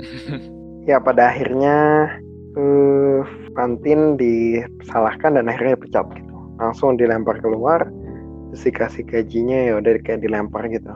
ya 0.88 0.96
pada 1.04 1.36
akhirnya 1.36 2.08
uh, 2.56 3.20
kantin 3.54 4.18
disalahkan 4.18 5.38
dan 5.38 5.48
akhirnya 5.48 5.78
pecat 5.78 6.06
gitu. 6.14 6.34
Langsung 6.58 6.98
dilempar 6.98 7.38
keluar 7.42 7.86
terus 8.50 8.70
dikasih 8.70 9.02
gajinya 9.10 9.58
ya 9.70 9.72
udah 9.82 9.98
kayak 10.06 10.22
dilempar 10.22 10.66
gitu. 10.70 10.94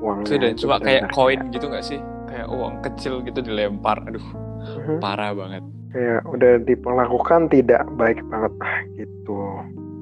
Uang 0.00 0.22
dan 0.26 0.54
cuma 0.56 0.78
kayak 0.78 1.10
koin 1.10 1.50
gitu 1.50 1.66
nggak 1.66 1.86
sih? 1.86 1.98
Kayak 2.30 2.46
uang 2.50 2.74
kecil 2.86 3.22
gitu 3.26 3.42
dilempar. 3.42 3.98
Aduh 4.06 4.22
uh-huh. 4.22 4.98
parah 5.02 5.34
banget. 5.34 5.62
Ya 5.90 6.22
udah 6.22 6.62
diperlakukan 6.62 7.50
tidak 7.50 7.82
baik 7.98 8.22
banget 8.30 8.52
lah 8.62 8.76
gitu. 8.94 9.40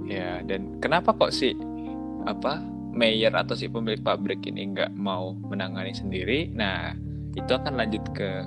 Ya 0.05 0.45
dan 0.45 0.77
kenapa 0.85 1.17
kok 1.17 1.33
sih 1.33 1.57
apa 2.29 2.61
mayor 2.93 3.33
atau 3.33 3.57
si 3.57 3.71
pemilik 3.71 4.03
pabrik 4.05 4.45
ini 4.45 4.77
nggak 4.77 4.93
mau 4.97 5.33
menangani 5.49 5.97
sendiri? 5.97 6.53
Nah 6.53 6.93
itu 7.33 7.49
akan 7.49 7.79
lanjut 7.79 8.05
ke 8.13 8.45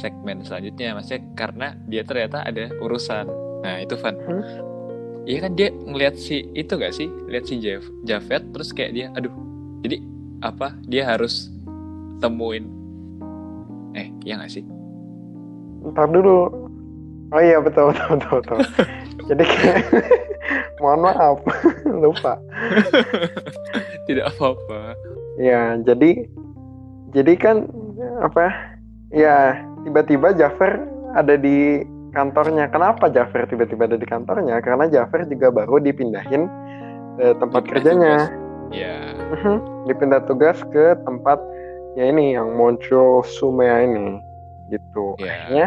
segmen 0.00 0.40
selanjutnya 0.44 0.96
maksudnya 0.96 1.22
karena 1.36 1.68
dia 1.88 2.02
ternyata 2.04 2.44
ada 2.44 2.72
urusan 2.80 3.26
nah 3.62 3.78
itu 3.80 3.94
Van 3.98 4.16
hmm? 4.16 4.44
Iya 5.22 5.38
kan 5.46 5.52
dia 5.54 5.70
ngeliat 5.70 6.18
si 6.18 6.50
itu 6.50 6.74
gak 6.74 6.98
sih 6.98 7.06
lihat 7.30 7.46
si 7.46 7.62
Jeff 7.62 7.86
Javed 8.02 8.50
terus 8.50 8.74
kayak 8.74 8.90
dia 8.90 9.06
aduh 9.14 9.30
jadi 9.86 10.02
apa 10.42 10.74
dia 10.90 11.06
harus 11.06 11.46
temuin 12.18 12.66
eh 13.94 14.10
ya 14.26 14.34
gak 14.34 14.50
sih 14.50 14.66
ntar 15.94 16.10
dulu 16.10 16.62
Oh 17.32 17.40
iya 17.40 17.56
betul 17.64 17.96
betul 17.96 18.12
betul. 18.20 18.38
betul. 18.44 18.58
Jadi 19.32 19.44
kayak 19.48 19.80
mohon 20.84 21.00
maaf 21.08 21.40
lupa. 22.04 22.36
Tidak 24.04 24.24
apa-apa. 24.36 24.98
Ya 25.40 25.80
jadi 25.80 26.28
jadi 27.16 27.32
kan 27.40 27.64
apa? 28.20 28.52
Ya 29.14 29.64
tiba-tiba 29.86 30.34
Jafar 30.34 30.82
ada 31.14 31.34
di 31.36 31.82
kantornya. 32.12 32.68
Kenapa 32.68 33.08
Jafar 33.08 33.48
tiba-tiba 33.48 33.88
ada 33.88 33.98
di 33.98 34.06
kantornya? 34.06 34.60
Karena 34.60 34.88
Jafar 34.88 35.24
juga 35.28 35.48
baru 35.52 35.80
dipindahin 35.80 36.48
ke 37.18 37.26
tempat 37.40 37.62
dipindah 37.66 37.82
kerjanya. 37.82 38.16
Ya. 38.72 38.96
Yeah. 39.36 39.58
Dipindah 39.88 40.24
tugas 40.24 40.60
ke 40.72 40.96
tempat 41.04 41.40
ya 41.98 42.08
ini 42.08 42.36
yang 42.38 42.56
muncul 42.56 43.20
Sumea 43.26 43.84
ini 43.84 44.20
gitu. 44.72 45.18
Yeah. 45.20 45.28
Akhirnya 45.28 45.66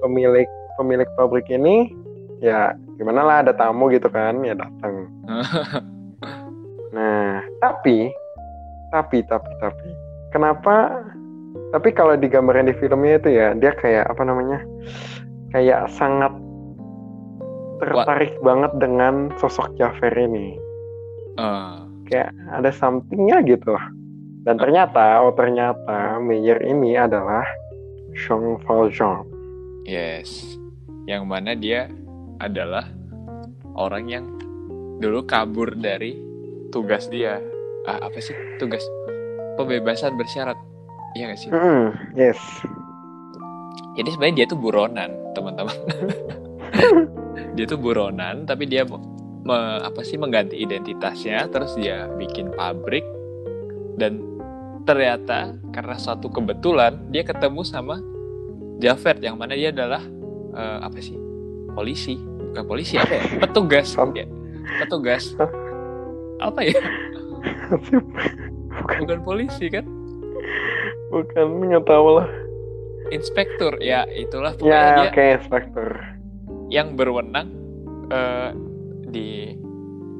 pemilik 0.00 0.48
pemilik 0.78 1.08
pabrik 1.18 1.50
ini 1.50 1.90
ya 2.38 2.74
gimana 2.94 3.26
lah 3.26 3.36
ada 3.42 3.52
tamu 3.54 3.90
gitu 3.90 4.06
kan 4.06 4.38
ya 4.46 4.54
datang 4.54 5.10
nah 6.94 7.42
tapi 7.58 8.14
tapi 8.94 9.18
tapi 9.26 9.50
tapi 9.58 9.88
kenapa 10.30 11.02
tapi 11.68 11.92
kalau 11.92 12.16
digambarkan 12.16 12.72
di 12.72 12.76
filmnya 12.80 13.20
itu 13.20 13.28
ya 13.36 13.52
dia 13.52 13.76
kayak 13.76 14.08
apa 14.08 14.22
namanya 14.24 14.60
kayak 15.52 15.88
sangat 15.92 16.32
tertarik 17.78 18.34
What? 18.40 18.44
banget 18.44 18.72
dengan 18.80 19.14
sosok 19.38 19.70
Jafar 19.78 20.12
ini. 20.16 20.58
Uh. 21.38 21.86
kayak 22.10 22.34
ada 22.50 22.72
somethingnya 22.72 23.44
gitu. 23.44 23.76
Dan 24.42 24.56
ternyata 24.56 25.22
oh 25.22 25.30
ternyata 25.36 26.16
Meyer 26.18 26.58
ini 26.64 26.96
adalah 26.96 27.44
Jean 28.16 28.56
Valjean. 28.64 29.28
Yes. 29.84 30.56
Yang 31.04 31.22
mana 31.28 31.52
dia 31.52 31.86
adalah 32.40 32.88
orang 33.76 34.04
yang 34.08 34.24
dulu 34.98 35.22
kabur 35.28 35.76
dari 35.76 36.16
tugas 36.72 37.06
dia. 37.12 37.38
Ah, 37.84 38.08
apa 38.08 38.18
sih? 38.18 38.34
Tugas. 38.56 38.82
Pembebasan 39.60 40.16
bersyarat 40.16 40.56
iya 41.16 41.32
gak 41.32 41.38
sih? 41.40 41.50
Mm, 41.52 41.86
yes. 42.16 42.40
Jadi 43.96 44.08
sebenarnya 44.14 44.36
dia 44.44 44.46
tuh 44.46 44.58
buronan 44.58 45.10
teman-teman. 45.32 45.76
Dia 47.58 47.66
tuh 47.66 47.78
buronan 47.78 48.46
tapi 48.46 48.70
dia 48.70 48.86
me, 48.86 49.58
apa 49.82 50.02
sih 50.06 50.14
mengganti 50.14 50.58
identitasnya 50.58 51.50
terus 51.50 51.74
dia 51.74 52.06
bikin 52.14 52.54
pabrik 52.54 53.02
dan 53.98 54.22
ternyata 54.86 55.58
karena 55.74 55.98
suatu 55.98 56.30
kebetulan 56.30 56.98
dia 57.10 57.26
ketemu 57.26 57.66
sama 57.66 57.98
Javert 58.78 59.18
yang 59.22 59.34
mana 59.38 59.58
dia 59.58 59.74
adalah 59.74 60.02
uh, 60.54 60.86
apa 60.86 61.02
sih 61.02 61.18
polisi. 61.74 62.14
Bukan 62.54 62.64
polisi 62.66 62.94
apa 62.94 63.18
ya? 63.18 63.22
Petugas. 63.42 63.90
Ya 64.14 64.26
petugas. 64.78 65.34
Apa 66.38 66.60
ya? 66.62 66.78
Bukan. 68.78 69.04
bukan 69.04 69.20
polisi 69.26 69.66
kan 69.68 69.82
bukan 71.12 71.46
nggak 71.68 71.84
tahu 71.88 72.08
lah. 72.20 72.28
Inspektur 73.08 73.80
ya 73.80 74.04
itulah 74.12 74.52
pokoknya 74.56 74.76
ya, 74.76 74.96
dia 75.00 75.10
okay, 75.12 75.28
inspektur. 75.40 75.88
yang 76.68 76.92
berwenang 77.00 77.48
uh, 78.12 78.52
di 79.08 79.56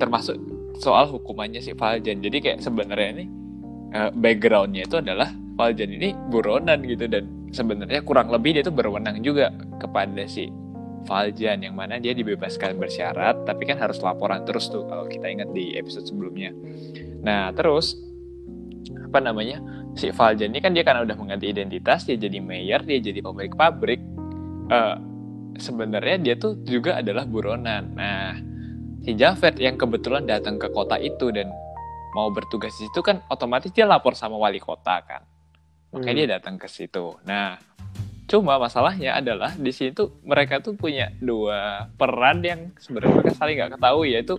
termasuk 0.00 0.40
soal 0.80 1.10
hukumannya 1.12 1.60
si 1.60 1.76
Valjan. 1.76 2.24
Jadi 2.24 2.38
kayak 2.40 2.58
sebenarnya 2.64 3.08
ini 3.20 3.24
uh, 3.92 4.10
backgroundnya 4.16 4.88
itu 4.88 4.96
adalah 4.96 5.28
Valjan 5.58 5.90
ini 5.90 6.14
buronan 6.32 6.80
gitu 6.86 7.10
dan 7.10 7.28
sebenarnya 7.50 8.00
kurang 8.06 8.30
lebih 8.30 8.56
dia 8.56 8.64
tuh 8.64 8.72
berwenang 8.72 9.20
juga 9.20 9.50
kepada 9.82 10.24
si 10.24 10.48
Valjan 11.04 11.64
yang 11.64 11.74
mana 11.74 11.96
dia 11.96 12.12
dibebaskan 12.12 12.76
bersyarat 12.76 13.48
tapi 13.48 13.64
kan 13.64 13.80
harus 13.80 13.98
laporan 14.04 14.44
terus 14.44 14.68
tuh 14.68 14.84
kalau 14.86 15.08
kita 15.08 15.26
ingat 15.28 15.50
di 15.52 15.74
episode 15.76 16.06
sebelumnya. 16.06 16.54
Nah 17.24 17.50
terus 17.52 17.98
apa 19.08 19.18
namanya 19.24 19.58
si 19.94 20.12
Valjan 20.12 20.52
ini 20.52 20.60
kan 20.60 20.72
dia 20.76 20.84
karena 20.84 21.04
udah 21.06 21.16
mengganti 21.16 21.48
identitas 21.48 22.04
dia 22.04 22.16
jadi 22.18 22.38
mayor 22.42 22.84
dia 22.84 22.98
jadi 23.00 23.20
pemilik 23.22 23.54
pabrik. 23.54 24.00
Uh, 24.68 24.96
Sebenarnya 25.58 26.22
dia 26.22 26.34
tuh 26.38 26.54
juga 26.62 27.02
adalah 27.02 27.26
buronan. 27.26 27.90
Nah 27.98 28.38
si 29.02 29.18
Javed 29.18 29.58
yang 29.58 29.74
kebetulan 29.74 30.22
datang 30.22 30.54
ke 30.54 30.70
kota 30.70 30.94
itu 31.02 31.34
dan 31.34 31.50
mau 32.14 32.30
bertugas 32.30 32.70
di 32.78 32.86
situ 32.86 33.02
kan 33.02 33.26
otomatis 33.26 33.74
dia 33.74 33.82
lapor 33.82 34.14
sama 34.14 34.38
wali 34.38 34.62
kota 34.62 35.02
kan. 35.02 35.26
Makanya 35.90 36.14
hmm. 36.14 36.20
dia 36.22 36.28
datang 36.38 36.54
ke 36.62 36.70
situ. 36.70 37.18
Nah 37.26 37.58
Cuma 38.28 38.60
masalahnya 38.60 39.16
adalah 39.16 39.56
di 39.56 39.72
sini 39.72 39.96
tuh 39.96 40.20
mereka 40.20 40.60
tuh 40.60 40.76
punya 40.76 41.08
dua 41.16 41.88
peran 41.96 42.44
yang 42.44 42.76
sebenarnya 42.76 43.24
mereka 43.24 43.32
saling 43.32 43.56
nggak 43.56 43.80
ketahui 43.80 44.08
yaitu 44.12 44.36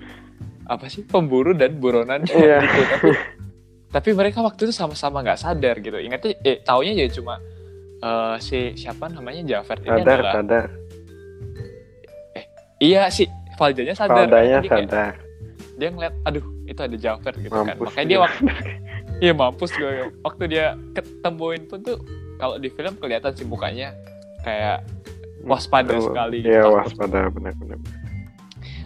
apa 0.69 0.85
sih 0.85 1.01
pemburu 1.01 1.57
dan 1.57 1.81
buronan 1.81 2.21
yeah. 2.29 2.61
gitu. 2.77 3.17
Tapi, 3.89 4.09
mereka 4.13 4.45
waktu 4.45 4.69
itu 4.69 4.73
sama-sama 4.73 5.25
nggak 5.25 5.39
sadar 5.41 5.81
gitu. 5.81 5.97
Ingatnya 5.97 6.37
eh 6.45 6.61
taunya 6.61 6.93
ya 6.93 7.09
cuma 7.09 7.41
uh, 8.03 8.35
si 8.39 8.75
siapa 8.75 9.11
namanya 9.11 9.43
Jafar 9.45 9.79
ini 9.83 9.89
sadar, 9.89 10.19
adalah 10.19 10.33
sadar. 10.33 10.65
Eh 12.35 12.45
iya 12.79 13.07
sih 13.11 13.27
Faljanya 13.59 13.95
sadar. 13.95 14.27
Faljanya 14.27 14.59
sadar. 14.63 15.13
dia 15.79 15.95
ngeliat 15.95 16.11
aduh 16.27 16.43
itu 16.67 16.79
ada 16.83 16.97
Jafar 16.99 17.33
gitu 17.39 17.55
kan. 17.55 17.63
Mampus 17.63 17.71
kan. 17.71 17.87
Makanya 17.87 18.07
dia 18.07 18.19
waktu 18.19 18.41
Iya 19.19 19.33
mampus 19.35 19.71
gue 19.75 20.15
waktu 20.23 20.43
dia 20.47 20.65
ketemuin 20.95 21.67
pun 21.67 21.83
tuh 21.83 21.99
kalau 22.39 22.55
di 22.55 22.71
film 22.71 22.95
kelihatan 23.03 23.35
sih 23.35 23.43
mukanya 23.43 23.91
kayak 24.47 24.87
waspada 25.43 25.99
sekali. 25.99 26.39
Iya 26.39 26.63
gitu. 26.63 26.75
waspada 26.79 27.27
benar-benar. 27.27 27.79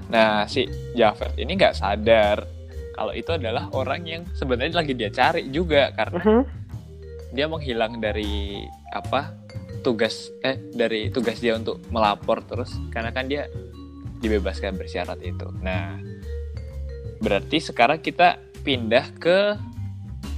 Nah 0.10 0.50
si 0.50 0.66
Jafet 0.98 1.38
ini 1.38 1.54
nggak 1.54 1.78
sadar 1.78 2.50
kalau 2.94 3.12
itu 3.12 3.34
adalah 3.34 3.68
orang 3.74 4.06
yang 4.06 4.22
sebenarnya 4.38 4.80
lagi 4.80 4.94
dia 4.94 5.10
cari 5.10 5.50
juga 5.50 5.90
karena 5.98 6.18
uh 6.22 6.24
-huh. 6.24 6.44
dia 7.34 7.46
menghilang 7.50 7.98
dari 7.98 8.64
apa 8.94 9.34
tugas 9.84 10.32
eh 10.46 10.56
dari 10.72 11.12
tugas 11.12 11.42
dia 11.44 11.58
untuk 11.58 11.82
melapor 11.92 12.46
terus 12.46 12.72
karena 12.94 13.12
kan 13.12 13.28
dia 13.28 13.50
dibebaskan 14.24 14.80
bersyarat 14.80 15.20
itu. 15.20 15.50
Nah 15.60 16.00
berarti 17.20 17.60
sekarang 17.60 18.00
kita 18.00 18.40
pindah 18.64 19.12
ke 19.20 19.60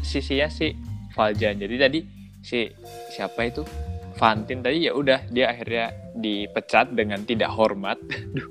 sisinya 0.02 0.50
si 0.50 0.74
Valjan. 1.14 1.62
Jadi 1.62 1.76
tadi 1.78 2.00
si 2.42 2.66
siapa 3.14 3.46
itu 3.46 3.62
Fantin 4.16 4.64
tadi 4.64 4.88
ya 4.88 4.96
udah 4.96 5.28
dia 5.28 5.52
akhirnya 5.52 5.92
dipecat 6.16 6.96
dengan 6.96 7.22
tidak 7.28 7.52
hormat. 7.52 8.00
Duh, 8.36 8.48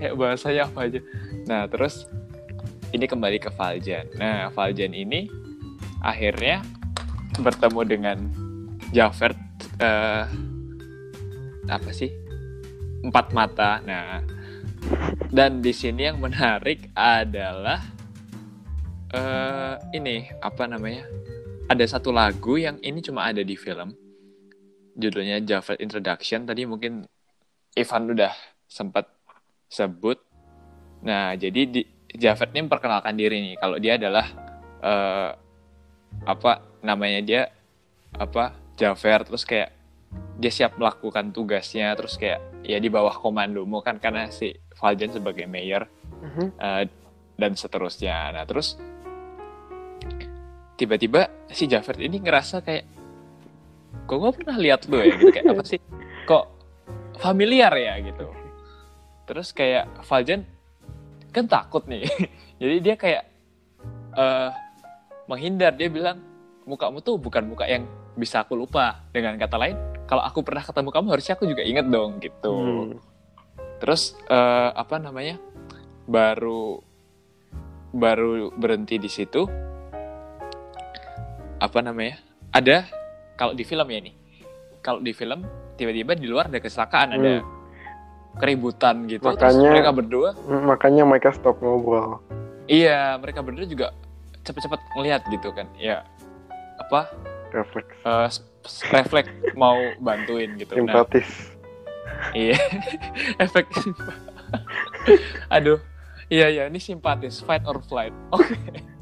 kayak 0.00 0.14
bahasanya 0.16 0.72
apa 0.72 0.88
aja. 0.88 1.00
Nah, 1.44 1.68
terus 1.68 2.08
ini 2.92 3.04
kembali 3.08 3.40
ke 3.40 3.50
Valjan. 3.52 4.12
Nah, 4.16 4.48
Valjan 4.52 4.92
ini 4.92 5.28
akhirnya 6.04 6.62
bertemu 7.40 7.80
dengan 7.88 8.18
Javert 8.92 9.36
uh, 9.80 10.24
apa 11.68 11.90
sih? 11.90 12.12
Empat 13.02 13.32
mata. 13.34 13.80
Nah, 13.82 14.20
dan 15.32 15.64
di 15.64 15.72
sini 15.72 16.12
yang 16.12 16.20
menarik 16.20 16.92
adalah 16.94 17.80
uh, 19.16 19.80
ini 19.96 20.28
apa 20.44 20.68
namanya? 20.68 21.08
ada 21.72 21.84
satu 21.88 22.12
lagu 22.12 22.60
yang 22.60 22.76
ini 22.84 23.00
cuma 23.00 23.24
ada 23.24 23.40
di 23.40 23.56
film 23.56 23.96
judulnya 24.92 25.40
Javert 25.40 25.80
Introduction 25.80 26.44
tadi 26.44 26.68
mungkin 26.68 27.08
Ivan 27.72 28.12
udah 28.12 28.32
sempat 28.68 29.08
sebut 29.72 30.20
nah 31.00 31.32
jadi 31.32 31.64
di, 31.64 31.82
Javert 32.12 32.52
ini 32.52 32.68
memperkenalkan 32.68 33.14
diri 33.16 33.36
nih. 33.40 33.54
Kalau 33.56 33.76
dia 33.80 33.96
adalah 33.96 34.26
uh, 34.84 35.30
apa 36.28 36.52
namanya 36.84 37.20
dia 37.24 37.42
apa 38.16 38.52
Javert. 38.76 39.32
Terus 39.32 39.44
kayak 39.48 39.70
dia 40.36 40.52
siap 40.52 40.76
melakukan 40.76 41.32
tugasnya. 41.32 41.96
Terus 41.96 42.20
kayak 42.20 42.40
ya 42.62 42.78
di 42.78 42.92
bawah 42.92 43.16
komandomu 43.16 43.80
kan 43.80 43.96
karena 43.96 44.28
si 44.28 44.52
Valjan 44.76 45.14
sebagai 45.14 45.48
mayor 45.48 45.88
uh-huh. 46.22 46.48
uh, 46.60 46.84
dan 47.40 47.52
seterusnya. 47.56 48.36
Nah 48.36 48.44
terus 48.44 48.76
tiba-tiba 50.76 51.30
si 51.48 51.70
Jafar 51.70 51.96
ini 52.02 52.18
ngerasa 52.18 52.60
kayak 52.60 52.84
kok 54.08 54.18
gue 54.18 54.32
pernah 54.34 54.56
lihat 54.58 54.88
lo 54.88 54.98
ya? 55.00 55.14
Gitu. 55.16 55.32
Kayak 55.32 55.46
apa 55.54 55.62
sih? 55.64 55.78
Kok 56.28 56.44
familiar 57.20 57.72
ya? 57.76 57.94
Gitu. 58.02 58.26
Terus 59.28 59.48
kayak 59.54 59.88
Valjan 60.04 60.42
kan 61.32 61.48
takut 61.48 61.82
nih 61.88 62.04
jadi 62.60 62.76
dia 62.78 62.94
kayak 62.94 63.24
uh, 64.14 64.52
menghindar 65.26 65.72
dia 65.74 65.88
bilang 65.88 66.20
mukamu 66.68 67.00
tuh 67.02 67.18
bukan 67.18 67.48
muka 67.48 67.66
yang 67.66 67.88
bisa 68.14 68.44
aku 68.44 68.54
lupa 68.54 69.02
dengan 69.10 69.34
kata 69.40 69.56
lain 69.56 69.76
kalau 70.04 70.22
aku 70.22 70.44
pernah 70.44 70.60
ketemu 70.60 70.88
kamu 70.92 71.08
harusnya 71.16 71.34
aku 71.34 71.44
juga 71.48 71.62
inget 71.64 71.86
dong 71.88 72.20
gitu 72.20 72.52
hmm. 72.52 72.90
terus 73.80 74.12
uh, 74.28 74.70
apa 74.76 75.00
namanya 75.00 75.40
baru 76.04 76.84
baru 77.92 78.52
berhenti 78.52 79.00
di 79.00 79.08
situ 79.08 79.48
apa 81.56 81.78
namanya 81.80 82.20
ada 82.52 82.84
kalau 83.38 83.56
di 83.56 83.64
film 83.64 83.88
ya 83.88 83.98
ini 84.04 84.12
kalau 84.84 85.00
di 85.00 85.14
film 85.16 85.46
tiba-tiba 85.78 86.12
di 86.18 86.26
luar 86.28 86.52
ada 86.52 86.60
kecelakaan 86.60 87.08
hmm. 87.14 87.16
ada 87.16 87.32
keributan 88.40 89.08
gitu. 89.08 89.24
Makanya 89.26 89.52
Terus 89.52 89.72
mereka 89.72 89.90
berdua 89.92 90.28
makanya 90.48 91.02
mereka 91.04 91.28
stop 91.34 91.58
ngobrol. 91.60 92.20
Iya 92.70 93.18
mereka 93.18 93.44
berdua 93.44 93.66
juga 93.66 93.88
cepet-cepet 94.42 94.80
ngelihat 94.98 95.22
gitu 95.30 95.50
kan 95.54 95.66
ya 95.78 96.02
apa 96.80 97.12
refleks. 97.54 97.94
uh, 98.02 98.28
refleks 98.90 99.32
mau 99.54 99.78
bantuin 100.00 100.56
gitu. 100.56 100.72
Nah, 100.74 101.04
simpatis. 101.04 101.28
nah, 101.28 102.32
iya 102.34 102.58
efek 103.44 103.66
aduh 105.46 105.78
iya 106.26 106.50
iya 106.50 106.64
ini 106.66 106.80
simpatis 106.80 107.42
fight 107.44 107.62
or 107.68 107.78
flight. 107.84 108.14
Oke. 108.34 108.56
Okay. 108.56 108.92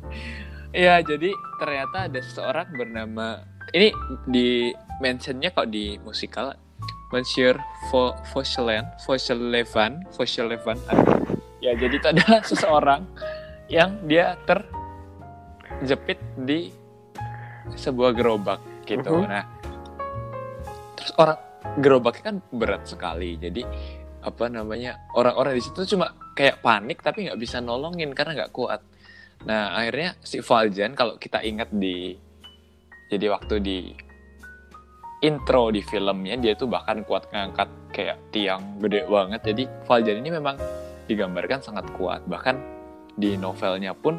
Iya, 0.70 1.02
jadi 1.02 1.34
ternyata 1.58 2.06
ada 2.06 2.20
seseorang 2.22 2.70
bernama 2.78 3.42
ini 3.74 3.90
di 4.30 4.70
mentionnya 5.02 5.50
kok 5.50 5.66
di 5.66 5.98
musikal 6.06 6.54
Monsieur 7.10 7.58
Fauchelevent, 7.90 8.86
Fauchelevent, 9.02 10.06
Fauchelevent. 10.14 10.80
Ya, 11.58 11.74
jadi 11.74 11.94
itu 11.98 12.06
adalah 12.06 12.40
seseorang 12.50 13.02
yang 13.66 13.98
dia 14.06 14.38
terjepit 14.46 16.22
di 16.38 16.70
sebuah 17.74 18.14
gerobak 18.14 18.62
gitu. 18.86 19.10
Uh 19.10 19.26
-huh. 19.26 19.30
Nah, 19.30 19.44
terus 20.94 21.10
orang 21.18 21.38
gerobaknya 21.82 22.22
kan 22.30 22.36
berat 22.54 22.86
sekali. 22.86 23.34
Jadi 23.38 23.62
apa 24.20 24.52
namanya 24.52 25.00
orang-orang 25.16 25.56
di 25.56 25.62
situ 25.64 25.96
cuma 25.96 26.12
kayak 26.36 26.60
panik 26.60 27.00
tapi 27.00 27.26
nggak 27.26 27.40
bisa 27.40 27.58
nolongin 27.58 28.12
karena 28.12 28.36
nggak 28.36 28.52
kuat 28.52 28.84
Nah 29.48 29.72
akhirnya 29.72 30.20
si 30.20 30.44
Valjan 30.44 30.92
kalau 30.92 31.16
kita 31.16 31.40
ingat 31.40 31.72
di 31.72 32.12
jadi 33.08 33.32
waktu 33.32 33.54
di 33.64 33.78
intro 35.20 35.68
di 35.68 35.84
filmnya 35.84 36.36
dia 36.40 36.56
tuh 36.56 36.68
bahkan 36.68 37.04
kuat 37.04 37.28
ngangkat 37.28 37.68
kayak 37.92 38.18
tiang 38.32 38.80
gede 38.80 39.04
banget. 39.04 39.40
Jadi 39.44 39.64
Valjan 39.84 40.16
ini 40.24 40.30
memang 40.32 40.56
digambarkan 41.04 41.60
sangat 41.60 41.86
kuat. 41.94 42.24
Bahkan 42.24 42.56
di 43.20 43.36
novelnya 43.36 43.92
pun 43.92 44.16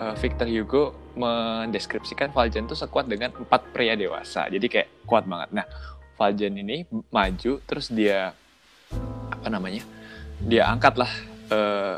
uh, 0.00 0.14
Victor 0.16 0.48
Hugo 0.48 0.96
mendeskripsikan 1.18 2.32
Valjan 2.32 2.64
tuh 2.64 2.78
sekuat 2.78 3.10
dengan 3.10 3.36
empat 3.36 3.68
pria 3.76 3.94
dewasa. 3.94 4.48
Jadi 4.48 4.66
kayak 4.66 4.88
kuat 5.04 5.28
banget. 5.28 5.52
Nah 5.52 5.66
Valjan 6.16 6.56
ini 6.56 6.88
maju 7.12 7.52
terus 7.68 7.92
dia 7.92 8.32
apa 9.28 9.46
namanya? 9.52 9.84
Dia 10.40 10.72
angkatlah 10.72 11.12
uh, 11.52 11.96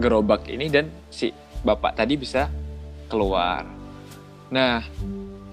gerobak 0.00 0.48
ini 0.50 0.66
dan 0.72 0.90
si 1.12 1.30
bapak 1.62 1.96
tadi 1.96 2.18
bisa 2.18 2.50
keluar. 3.08 3.64
Nah, 4.52 4.84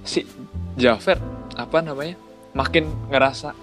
si 0.04 0.28
Jafar 0.76 1.41
apa 1.64 1.80
namanya 1.80 2.16
makin 2.52 2.90
ngerasa 3.08 3.54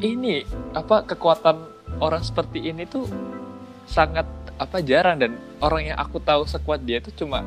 ini 0.00 0.42
apa 0.72 1.04
kekuatan 1.04 1.56
orang 2.00 2.22
seperti 2.24 2.72
ini 2.72 2.88
tuh 2.88 3.04
sangat 3.84 4.24
apa 4.56 4.78
jarang 4.80 5.18
dan 5.18 5.36
orang 5.58 5.92
yang 5.92 5.98
aku 5.98 6.22
tahu 6.22 6.46
sekuat 6.46 6.80
dia 6.86 7.02
itu 7.02 7.10
cuma 7.12 7.44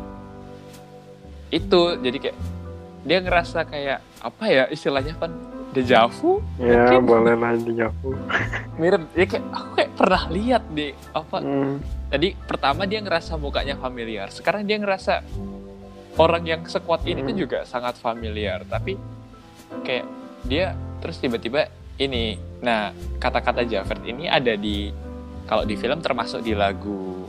itu. 1.49 1.81
Jadi 1.99 2.17
kayak 2.19 2.37
dia 3.05 3.17
ngerasa 3.21 3.65
kayak 3.65 3.99
apa 4.21 4.45
ya 4.49 4.63
istilahnya 4.69 5.13
kan 5.17 5.31
dejavu 5.75 6.39
ya 6.57 6.87
mungkin. 6.87 7.03
boleh 7.03 7.35
lah 7.35 7.51
dejavu 7.59 8.15
mirip 8.79 9.11
ya 9.11 9.27
kayak 9.27 9.45
aku 9.51 9.69
kayak 9.75 9.91
pernah 9.93 10.23
lihat 10.31 10.63
di 10.71 10.87
apa. 11.13 11.37
Hmm. 11.39 11.77
Tadi 12.09 12.29
pertama 12.47 12.87
dia 12.87 12.99
ngerasa 13.03 13.35
mukanya 13.35 13.75
familiar 13.77 14.31
sekarang 14.31 14.63
dia 14.63 14.79
ngerasa 14.79 15.21
orang 16.15 16.43
yang 16.47 16.61
sekuat 16.63 17.03
ini 17.03 17.21
hmm. 17.21 17.27
tuh 17.29 17.35
juga 17.35 17.59
sangat 17.67 17.99
familiar. 17.99 18.63
Tapi 18.65 19.14
kayak 19.83 20.05
dia 20.45 20.77
terus 21.01 21.17
tiba-tiba 21.19 21.67
ini. 21.99 22.37
Nah 22.63 22.95
kata-kata 23.19 23.65
Javert 23.65 24.05
ini 24.05 24.29
ada 24.29 24.53
di 24.55 24.91
kalau 25.45 25.63
di 25.63 25.75
film 25.77 26.01
termasuk 26.01 26.41
di 26.41 26.53
lagu 26.57 27.25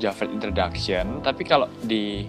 Javert 0.00 0.32
Introduction 0.32 1.20
tapi 1.20 1.44
kalau 1.44 1.68
di 1.84 2.24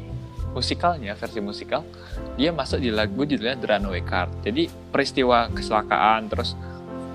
musikalnya 0.52 1.16
versi 1.16 1.40
musikal 1.40 1.88
dia 2.36 2.52
masuk 2.52 2.84
di 2.84 2.92
lagu 2.92 3.24
judulnya 3.24 3.56
The 3.56 3.68
Runaway 3.72 4.04
jadi 4.44 4.68
peristiwa 4.92 5.48
kecelakaan 5.52 6.28
terus 6.28 6.60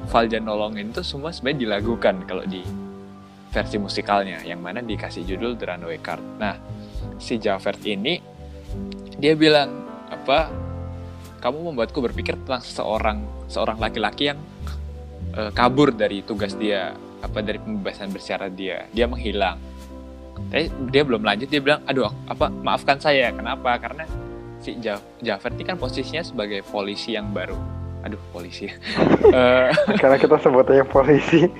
Valjan 0.07 0.47
nolongin 0.47 0.95
itu 0.95 1.03
semua 1.05 1.35
sebenarnya 1.35 1.61
dilagukan 1.67 2.25
kalau 2.25 2.47
di 2.49 2.65
versi 3.53 3.77
musikalnya 3.77 4.41
yang 4.47 4.65
mana 4.65 4.81
dikasih 4.81 5.29
judul 5.29 5.61
The 5.61 5.77
Runaway 5.77 6.01
nah 6.41 6.57
si 7.21 7.37
Javert 7.37 7.85
ini 7.85 8.17
dia 9.21 9.37
bilang 9.37 9.85
apa 10.09 10.49
kamu 11.41 11.73
membuatku 11.73 11.99
berpikir 12.01 12.35
tentang 12.45 12.63
seseorang 12.65 13.19
seorang 13.47 13.77
laki-laki 13.79 14.33
yang 14.33 14.41
uh, 15.37 15.53
kabur 15.53 15.93
dari 15.93 16.25
tugas 16.25 16.57
dia 16.57 16.97
apa 17.21 17.41
dari 17.41 17.59
pembebasan 17.61 18.13
bersyarat 18.13 18.53
dia. 18.55 18.87
Dia 18.93 19.09
menghilang. 19.09 19.59
Tapi 20.53 20.69
dia 20.93 21.03
belum 21.03 21.25
lanjut 21.25 21.49
dia 21.49 21.61
bilang 21.65 21.81
aduh 21.89 22.13
apa 22.29 22.53
maafkan 22.53 23.01
saya 23.01 23.33
kenapa? 23.33 23.81
Karena 23.81 24.05
si 24.61 24.77
Jafar 25.23 25.53
ini 25.57 25.65
kan 25.65 25.77
posisinya 25.81 26.23
sebagai 26.25 26.61
polisi 26.67 27.17
yang 27.17 27.33
baru. 27.33 27.57
Aduh 28.05 28.21
polisi. 28.31 28.71
Uh, 29.33 29.73
karena 30.03 30.17
kita 30.21 30.37
sebutnya 30.41 30.85
polisi. 30.87 31.49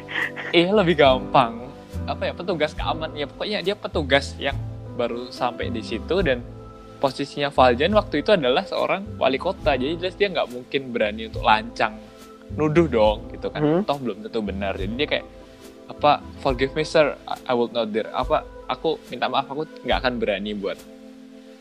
Iya 0.57 0.73
lebih 0.73 0.97
gampang. 0.97 1.69
Apa 2.07 2.31
ya 2.31 2.33
petugas 2.33 2.73
keamanan. 2.73 3.13
Ya 3.19 3.27
pokoknya 3.27 3.59
dia 3.67 3.75
petugas 3.75 4.39
yang 4.39 4.57
baru 4.97 5.29
sampai 5.29 5.69
di 5.69 5.85
situ 5.85 6.23
dan 6.25 6.41
posisinya 6.97 7.53
Valjan 7.53 7.93
waktu 7.93 8.25
itu 8.25 8.33
adalah 8.33 8.65
seorang 8.65 9.21
wali 9.21 9.37
kota. 9.37 9.77
Jadi 9.77 10.01
jelas 10.01 10.17
dia 10.17 10.33
nggak 10.33 10.49
mungkin 10.51 10.81
berani 10.91 11.29
untuk 11.29 11.45
lancang 11.45 11.95
nuduh 12.55 12.87
dong 12.87 13.19
gitu 13.35 13.51
kan. 13.51 13.61
Hmm. 13.61 13.83
toh 13.85 13.99
belum 14.01 14.27
tentu 14.27 14.41
benar. 14.41 14.75
Jadi 14.79 14.93
dia 14.97 15.09
kayak 15.09 15.27
apa 15.87 16.25
forgive 16.41 16.73
me 16.75 16.83
sir. 16.83 17.15
I 17.47 17.53
will 17.53 17.71
not 17.71 17.93
dare. 17.93 18.11
Apa 18.11 18.43
aku 18.67 18.99
minta 19.13 19.29
maaf 19.29 19.47
aku 19.47 19.69
nggak 19.85 19.99
akan 20.03 20.13
berani 20.19 20.53
buat 20.57 20.79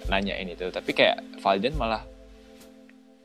nanya 0.06 0.38
ini 0.38 0.54
tuh 0.54 0.70
tapi 0.70 0.94
kayak 0.94 1.42
Valjan 1.42 1.74
malah 1.74 2.06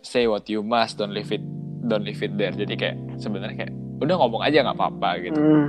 say 0.00 0.24
what 0.24 0.48
you 0.48 0.64
must 0.64 0.96
don't 0.96 1.12
leave 1.12 1.28
it 1.28 1.44
don't 1.86 2.02
leave 2.02 2.20
it 2.20 2.34
there. 2.34 2.52
Jadi 2.52 2.74
kayak 2.74 2.96
sebenarnya 3.20 3.66
kayak 3.66 3.74
udah 4.00 4.16
ngomong 4.16 4.42
aja 4.42 4.64
nggak 4.64 4.76
apa-apa 4.76 5.10
gitu. 5.20 5.40
Hmm. 5.40 5.68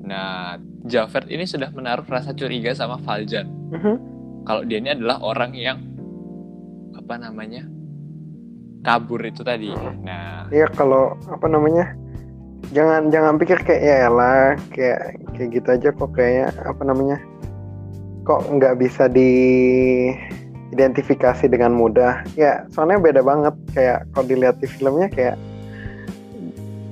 nah 0.00 0.56
Javert 0.88 1.28
ini 1.28 1.44
sudah 1.44 1.68
menaruh 1.76 2.08
rasa 2.08 2.32
curiga 2.32 2.72
sama 2.72 2.96
Valjan 2.96 3.46
mm 3.46 3.80
-hmm 3.84 4.09
kalau 4.44 4.62
dia 4.64 4.78
ini 4.80 4.90
adalah 4.92 5.20
orang 5.20 5.52
yang 5.54 5.78
apa 6.96 7.14
namanya 7.20 7.66
kabur 8.80 9.20
itu 9.24 9.44
tadi. 9.44 9.72
Nah, 10.04 10.48
iya 10.48 10.66
kalau 10.72 11.16
apa 11.28 11.46
namanya 11.46 11.92
jangan 12.72 13.12
jangan 13.12 13.36
pikir 13.36 13.60
kayak 13.60 13.82
ya 13.82 14.08
lah 14.08 14.56
kayak 14.72 15.20
kayak 15.36 15.48
gitu 15.52 15.68
aja 15.68 15.88
kok 15.92 16.10
kayaknya 16.16 16.48
apa 16.64 16.82
namanya 16.84 17.18
kok 18.24 18.40
nggak 18.48 18.78
bisa 18.80 19.08
di 19.08 19.30
identifikasi 20.70 21.44
dengan 21.50 21.74
mudah. 21.74 22.24
Ya 22.38 22.64
soalnya 22.72 23.02
beda 23.02 23.20
banget 23.20 23.54
kayak 23.74 24.06
kalau 24.14 24.26
dilihat 24.28 24.56
di 24.62 24.68
filmnya 24.70 25.08
kayak 25.10 25.36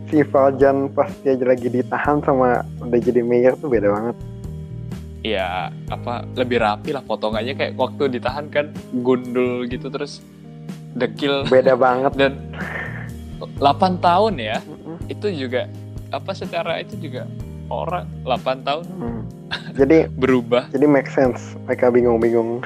si 0.08 0.24
Valjan 0.24 0.88
pas 0.96 1.12
dia 1.20 1.36
lagi 1.36 1.68
ditahan 1.68 2.24
sama 2.24 2.64
udah 2.80 3.00
jadi 3.00 3.20
mayor 3.20 3.54
tuh 3.60 3.68
beda 3.68 3.92
banget 3.92 4.16
ya 5.34 5.68
apa 5.92 6.24
lebih 6.36 6.62
rapi 6.62 6.96
lah 6.96 7.04
potongannya. 7.04 7.54
Kayak 7.56 7.76
waktu 7.76 8.18
ditahan 8.18 8.48
kan 8.48 8.72
gundul 9.04 9.68
gitu 9.68 9.92
terus 9.92 10.24
dekil. 10.96 11.44
Beda 11.48 11.76
banget. 11.76 12.12
Dan 12.16 12.32
8 13.38 14.02
tahun 14.02 14.34
ya 14.38 14.58
mm-hmm. 14.58 14.96
itu 15.12 15.26
juga 15.46 15.70
apa 16.10 16.32
secara 16.32 16.80
itu 16.80 16.96
juga 16.98 17.28
orang 17.68 18.08
8 18.24 18.66
tahun. 18.66 18.84
Mm. 18.88 19.22
jadi 19.76 19.98
berubah. 20.20 20.68
jadi 20.72 20.86
make 20.88 21.10
sense. 21.12 21.56
Mereka 21.68 21.92
bingung-bingung. 21.92 22.64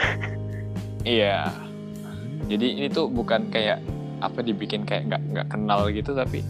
Iya. 1.03 1.51
Jadi 2.47 2.79
ini 2.79 2.87
tuh 2.91 3.11
bukan 3.11 3.51
kayak 3.51 3.83
apa 4.23 4.39
dibikin 4.39 4.87
kayak 4.87 5.11
nggak 5.11 5.23
nggak 5.35 5.47
kenal 5.51 5.91
gitu 5.91 6.15
tapi 6.15 6.47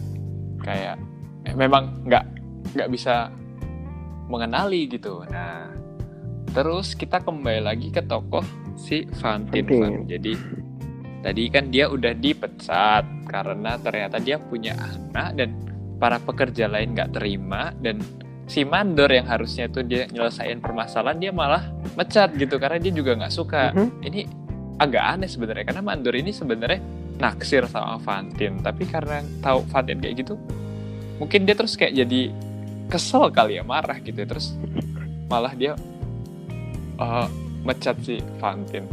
kayak 0.61 0.93
eh, 1.49 1.57
memang 1.57 2.05
nggak 2.05 2.25
nggak 2.77 2.89
bisa 2.93 3.33
mengenali 4.29 4.85
gitu. 4.85 5.25
Nah 5.25 5.72
Terus 6.53 6.93
kita 6.93 7.17
kembali 7.25 7.65
lagi 7.65 7.89
ke 7.89 8.05
tokoh 8.05 8.45
si 8.77 9.09
Fantin. 9.17 9.65
Van. 9.65 10.05
Jadi 10.05 10.33
tadi 11.25 11.43
kan 11.49 11.73
dia 11.73 11.89
udah 11.89 12.13
dipecat 12.13 13.05
karena 13.25 13.75
ternyata 13.81 14.21
dia 14.21 14.37
punya 14.37 14.77
anak 14.77 15.33
dan 15.33 15.49
para 15.97 16.21
pekerja 16.21 16.69
lain 16.69 16.93
nggak 16.93 17.17
terima 17.17 17.73
dan 17.81 17.97
si 18.45 18.61
mandor 18.67 19.09
yang 19.09 19.25
harusnya 19.25 19.71
tuh 19.71 19.81
dia 19.87 20.05
nyelesain 20.11 20.61
permasalahan 20.61 21.17
dia 21.17 21.31
malah 21.33 21.73
mecat 21.97 22.35
gitu 22.37 22.61
karena 22.61 22.77
dia 22.77 22.93
juga 22.93 23.17
nggak 23.17 23.33
suka. 23.33 23.73
Mm 23.73 23.77
-hmm. 23.77 23.89
Ini 24.05 24.21
agak 24.77 25.03
aneh 25.17 25.29
sebenarnya 25.29 25.65
karena 25.69 25.81
mandor 25.81 26.13
ini 26.13 26.29
sebenarnya 26.29 26.81
naksir 27.17 27.65
sama 27.69 28.01
Fantin 28.01 28.61
tapi 28.61 28.89
karena 28.89 29.21
tahu 29.41 29.65
Fantin 29.69 30.01
kayak 30.01 30.25
gitu 30.25 30.35
mungkin 31.21 31.45
dia 31.45 31.53
terus 31.53 31.77
kayak 31.77 31.93
jadi 32.05 32.33
kesel 32.89 33.29
kali 33.29 33.61
ya 33.61 33.63
marah 33.63 33.97
gitu 34.01 34.17
terus 34.25 34.57
malah 35.29 35.53
dia 35.53 35.77
uh, 36.99 37.27
mecat 37.63 37.95
si 38.03 38.19
Fantin. 38.37 38.85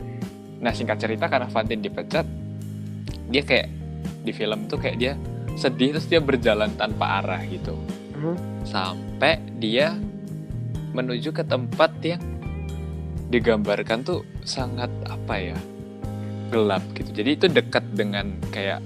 Nah 0.61 0.73
singkat 0.77 1.01
cerita 1.01 1.27
karena 1.27 1.49
Fantin 1.49 1.81
dipecat, 1.81 2.25
dia 3.33 3.43
kayak 3.43 3.69
di 4.21 4.33
film 4.37 4.69
tuh 4.69 4.77
kayak 4.77 4.97
dia 5.01 5.13
sedih 5.57 5.97
terus 5.97 6.07
dia 6.07 6.21
berjalan 6.21 6.71
tanpa 6.77 7.25
arah 7.25 7.43
gitu. 7.49 7.75
Hmm. 8.17 8.37
Sampai 8.65 9.41
dia 9.57 9.97
menuju 10.93 11.33
ke 11.33 11.47
tempat 11.47 11.95
yang 12.03 12.21
digambarkan 13.31 14.03
tuh 14.03 14.27
sangat 14.43 14.91
apa 15.07 15.35
ya 15.39 15.59
gelap 16.51 16.83
gitu. 16.99 17.15
Jadi 17.15 17.31
itu 17.39 17.47
dekat 17.47 17.85
dengan 17.95 18.35
kayak 18.51 18.83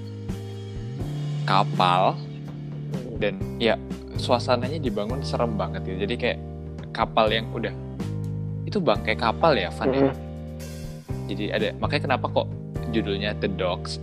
kapal 1.48 2.20
dan 3.18 3.40
ya 3.56 3.80
suasananya 4.20 4.78
dibangun 4.78 5.24
serem 5.24 5.56
banget 5.56 5.82
gitu. 5.88 5.98
Jadi 6.04 6.14
kayak 6.20 6.38
kapal 6.92 7.32
yang 7.32 7.48
udah 7.56 7.72
itu 8.74 8.82
bangkai 8.82 9.14
kapal 9.14 9.54
ya 9.54 9.70
Van 9.70 9.86
mm 9.86 9.94
-hmm. 9.94 10.12
jadi 11.30 11.44
ada 11.54 11.68
makanya 11.78 12.10
kenapa 12.10 12.26
kok 12.26 12.50
judulnya 12.94 13.34
The 13.42 13.50
Dogs? 13.50 13.98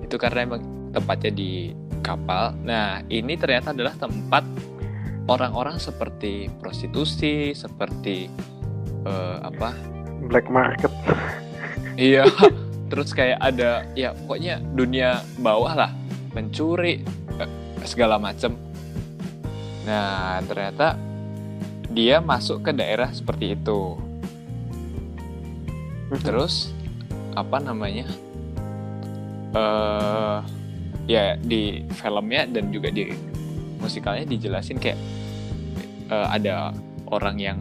Itu 0.00 0.16
karena 0.16 0.48
emang 0.48 0.64
tempatnya 0.96 1.32
di 1.36 1.76
kapal. 2.00 2.56
Nah 2.64 3.04
ini 3.12 3.36
ternyata 3.36 3.76
adalah 3.76 3.92
tempat 4.00 4.44
orang-orang 5.28 5.76
seperti 5.76 6.48
prostitusi 6.56 7.52
seperti 7.52 8.32
uh, 9.04 9.44
apa? 9.44 9.76
Black 10.24 10.48
market. 10.48 10.88
Iya 12.00 12.24
terus 12.90 13.12
kayak 13.12 13.40
ada 13.44 13.84
ya 13.92 14.16
pokoknya 14.16 14.64
dunia 14.72 15.20
bawah 15.36 15.76
lah. 15.76 15.90
Mencuri 16.32 17.04
eh, 17.36 17.50
segala 17.84 18.16
macem. 18.16 18.56
Nah 19.84 20.40
ternyata 20.48 20.96
dia 21.90 22.22
masuk 22.22 22.64
ke 22.64 22.70
daerah 22.72 23.10
seperti 23.12 23.58
itu. 23.58 23.98
Mhm. 26.12 26.22
Terus 26.22 26.70
apa 27.34 27.58
namanya? 27.60 28.06
Uh, 29.54 30.42
ya 31.06 31.38
di 31.38 31.84
filmnya 31.94 32.48
dan 32.48 32.74
juga 32.74 32.90
di 32.90 33.12
musikalnya 33.78 34.26
dijelasin 34.26 34.80
kayak 34.80 34.98
uh, 36.10 36.32
ada 36.32 36.72
orang 37.12 37.36
yang 37.38 37.58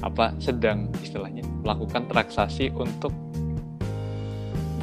apa 0.00 0.30
sedang 0.38 0.86
istilahnya 1.02 1.42
melakukan 1.66 2.06
transaksi 2.06 2.70
untuk 2.70 3.10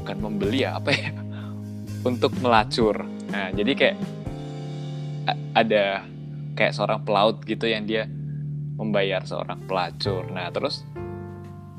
bukan 0.03 0.17
membeli 0.19 0.67
ya 0.67 0.75
apa 0.75 0.91
ya 0.91 1.09
untuk 2.03 2.35
melacur. 2.43 3.07
Nah 3.31 3.49
jadi 3.55 3.71
kayak 3.73 3.97
ada 5.55 6.05
kayak 6.53 6.75
seorang 6.75 7.01
pelaut 7.01 7.41
gitu 7.47 7.65
yang 7.65 7.87
dia 7.87 8.05
membayar 8.75 9.23
seorang 9.23 9.63
pelacur. 9.65 10.27
Nah, 10.31 10.51
terus 10.51 10.83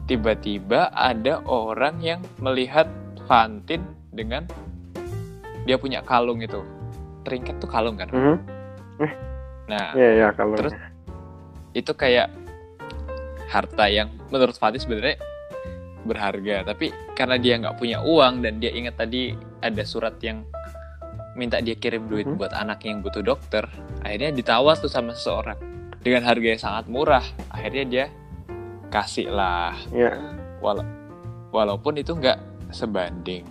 tiba-tiba 0.08 0.88
ada 0.92 1.44
orang 1.44 2.00
yang 2.00 2.20
melihat 2.40 2.88
Fantin 3.26 3.84
dengan 4.14 4.48
dia 5.68 5.76
punya 5.76 6.00
kalung 6.00 6.40
itu. 6.40 6.62
Trinket 7.26 7.58
tuh 7.58 7.68
kalung 7.68 7.98
kan? 7.98 8.08
Mm 8.10 8.22
-hmm. 8.22 8.36
Nah, 9.66 9.92
yeah, 9.98 10.12
yeah, 10.14 10.30
kalung. 10.32 10.56
terus 10.56 10.74
itu 11.74 11.92
kayak 11.92 12.30
harta 13.50 13.90
yang 13.90 14.08
menurut 14.30 14.54
Fantin 14.56 14.80
sebenarnya 14.80 15.18
berharga, 16.06 16.62
tapi 16.62 16.94
karena 17.18 17.36
dia 17.36 17.58
nggak 17.58 17.82
punya 17.82 17.98
uang 17.98 18.46
dan 18.46 18.62
dia 18.62 18.70
ingat 18.70 18.94
tadi 18.94 19.34
ada 19.58 19.82
surat 19.82 20.14
yang 20.22 20.46
minta 21.34 21.58
dia 21.58 21.74
kirim 21.74 22.06
duit 22.06 22.30
hmm? 22.30 22.38
buat 22.38 22.54
anak 22.54 22.86
yang 22.86 23.02
butuh 23.02 23.26
dokter, 23.26 23.66
akhirnya 24.06 24.30
ditawar 24.30 24.78
tuh 24.78 24.86
sama 24.88 25.12
seseorang 25.18 25.75
dengan 26.00 26.22
harga 26.24 26.46
yang 26.46 26.62
sangat 26.62 26.84
murah 26.86 27.24
akhirnya 27.50 27.84
dia 27.84 28.04
kasih 28.88 29.28
lah. 29.28 29.74
Ya. 29.90 30.14
Wala 30.60 30.82
walaupun 31.50 31.96
itu 31.96 32.12
nggak 32.12 32.38
sebanding. 32.70 33.44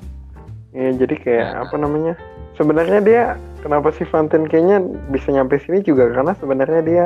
Ya 0.76 0.92
jadi 0.92 1.16
kayak 1.16 1.48
nah, 1.56 1.62
apa 1.68 1.76
namanya? 1.80 2.14
Sebenarnya 2.56 3.00
dia 3.04 3.24
kenapa 3.60 3.92
si 3.92 4.04
Fantin 4.08 4.48
kayaknya 4.48 4.80
bisa 5.12 5.32
nyampe 5.32 5.60
sini 5.60 5.84
juga? 5.84 6.08
Karena 6.12 6.32
sebenarnya 6.36 6.82
dia 6.84 7.04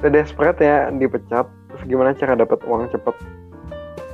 udah 0.00 0.10
desperate 0.12 0.60
ya 0.60 0.88
dipecat. 0.90 1.48
Terus 1.72 1.82
gimana 1.84 2.12
cara 2.12 2.36
dapat 2.36 2.60
uang 2.64 2.88
cepet? 2.92 3.14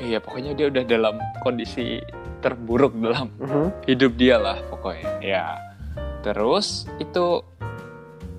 Iya 0.03 0.19
pokoknya 0.19 0.59
dia 0.59 0.67
udah 0.71 0.83
dalam 0.83 1.15
kondisi 1.43 2.03
terburuk 2.43 2.91
dalam 2.99 3.31
Mhm. 3.39 3.87
hidup 3.87 4.13
dia 4.19 4.35
lah 4.39 4.59
pokoknya. 4.67 5.23
Ya 5.23 5.59
terus 6.23 6.87
itu 6.99 7.43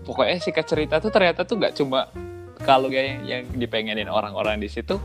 pokoknya 0.04 0.40
singkat 0.44 0.66
cerita 0.68 1.00
tuh 1.00 1.10
ternyata 1.10 1.48
tuh 1.48 1.56
nggak 1.58 1.74
cuma 1.80 2.12
kalau 2.64 2.88
kayak 2.88 3.24
yang 3.28 3.44
dipengenin 3.56 4.08
orang-orang 4.08 4.60
di 4.60 4.70
situ 4.72 5.00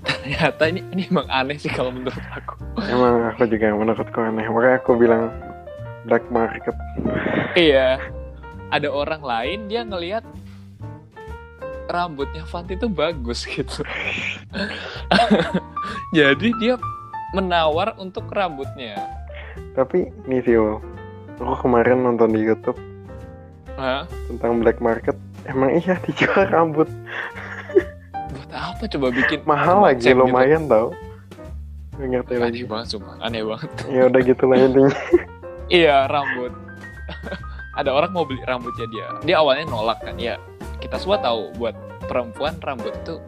ternyata 0.00 0.68
ini 0.68 0.80
ini 0.92 1.02
emang 1.08 1.26
aneh 1.32 1.56
sih 1.56 1.72
kalau 1.72 1.90
menurut 1.92 2.20
aku. 2.32 2.54
Emang 2.88 3.32
aku 3.32 3.48
juga 3.48 3.72
menurutku 3.72 4.18
aneh. 4.20 4.44
Makanya 4.46 4.76
aku 4.80 4.92
bilang 4.96 5.32
black 6.04 6.24
market. 6.28 6.76
Iya. 7.56 7.98
Ada 8.70 8.86
orang 8.86 9.22
lain 9.24 9.58
dia 9.66 9.82
ngelihat 9.82 10.22
rambutnya 11.90 12.46
Fanti 12.46 12.78
itu 12.78 12.86
bagus 12.86 13.42
gitu. 13.50 13.82
Jadi 16.16 16.54
dia 16.62 16.78
menawar 17.34 17.98
untuk 17.98 18.30
rambutnya. 18.30 18.94
Tapi 19.74 20.06
ini 20.30 20.38
sih 20.46 20.54
aku 20.54 21.54
kemarin 21.66 22.06
nonton 22.06 22.30
di 22.30 22.46
YouTube 22.46 22.78
Hah? 23.80 24.04
tentang 24.28 24.60
black 24.60 24.76
market 24.84 25.16
emang 25.48 25.72
iya 25.72 25.96
dijual 26.04 26.44
rambut 26.52 26.88
buat 28.36 28.50
apa 28.52 28.84
coba 28.84 29.08
bikin 29.08 29.40
mahal 29.48 29.88
lagi 29.88 30.12
gitu? 30.12 30.20
lumayan 30.20 30.68
tau 30.68 30.92
Nggak 31.96 32.08
ngerti 32.12 32.34
lagi 32.40 32.62
banget 32.68 32.86
sumpah 32.96 33.16
aneh 33.24 33.40
banget 33.40 33.70
ya 33.88 34.08
udah 34.08 34.20
gitu 34.20 34.44
lah 34.44 34.56
intinya 34.60 34.92
Iya 35.70 36.10
rambut. 36.10 36.50
Ada 37.78 37.94
orang 37.94 38.10
mau 38.10 38.26
beli 38.26 38.42
rambutnya 38.42 38.90
dia. 38.90 39.06
Dia 39.22 39.38
awalnya 39.38 39.70
nolak 39.70 40.02
kan. 40.02 40.18
Ya 40.18 40.34
kita 40.82 40.98
semua 40.98 41.22
tahu 41.22 41.54
buat 41.54 41.78
perempuan 42.10 42.58
rambut 42.58 42.90
itu 42.90 43.22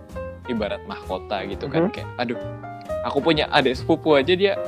ibarat 0.51 0.83
mahkota 0.91 1.47
gitu 1.47 1.71
kan. 1.71 1.87
Mhm. 1.87 1.95
Kayak 1.95 2.09
aduh, 2.19 2.39
aku 3.07 3.23
punya 3.23 3.47
adik 3.55 3.79
sepupu 3.79 4.19
aja 4.19 4.35
dia 4.35 4.59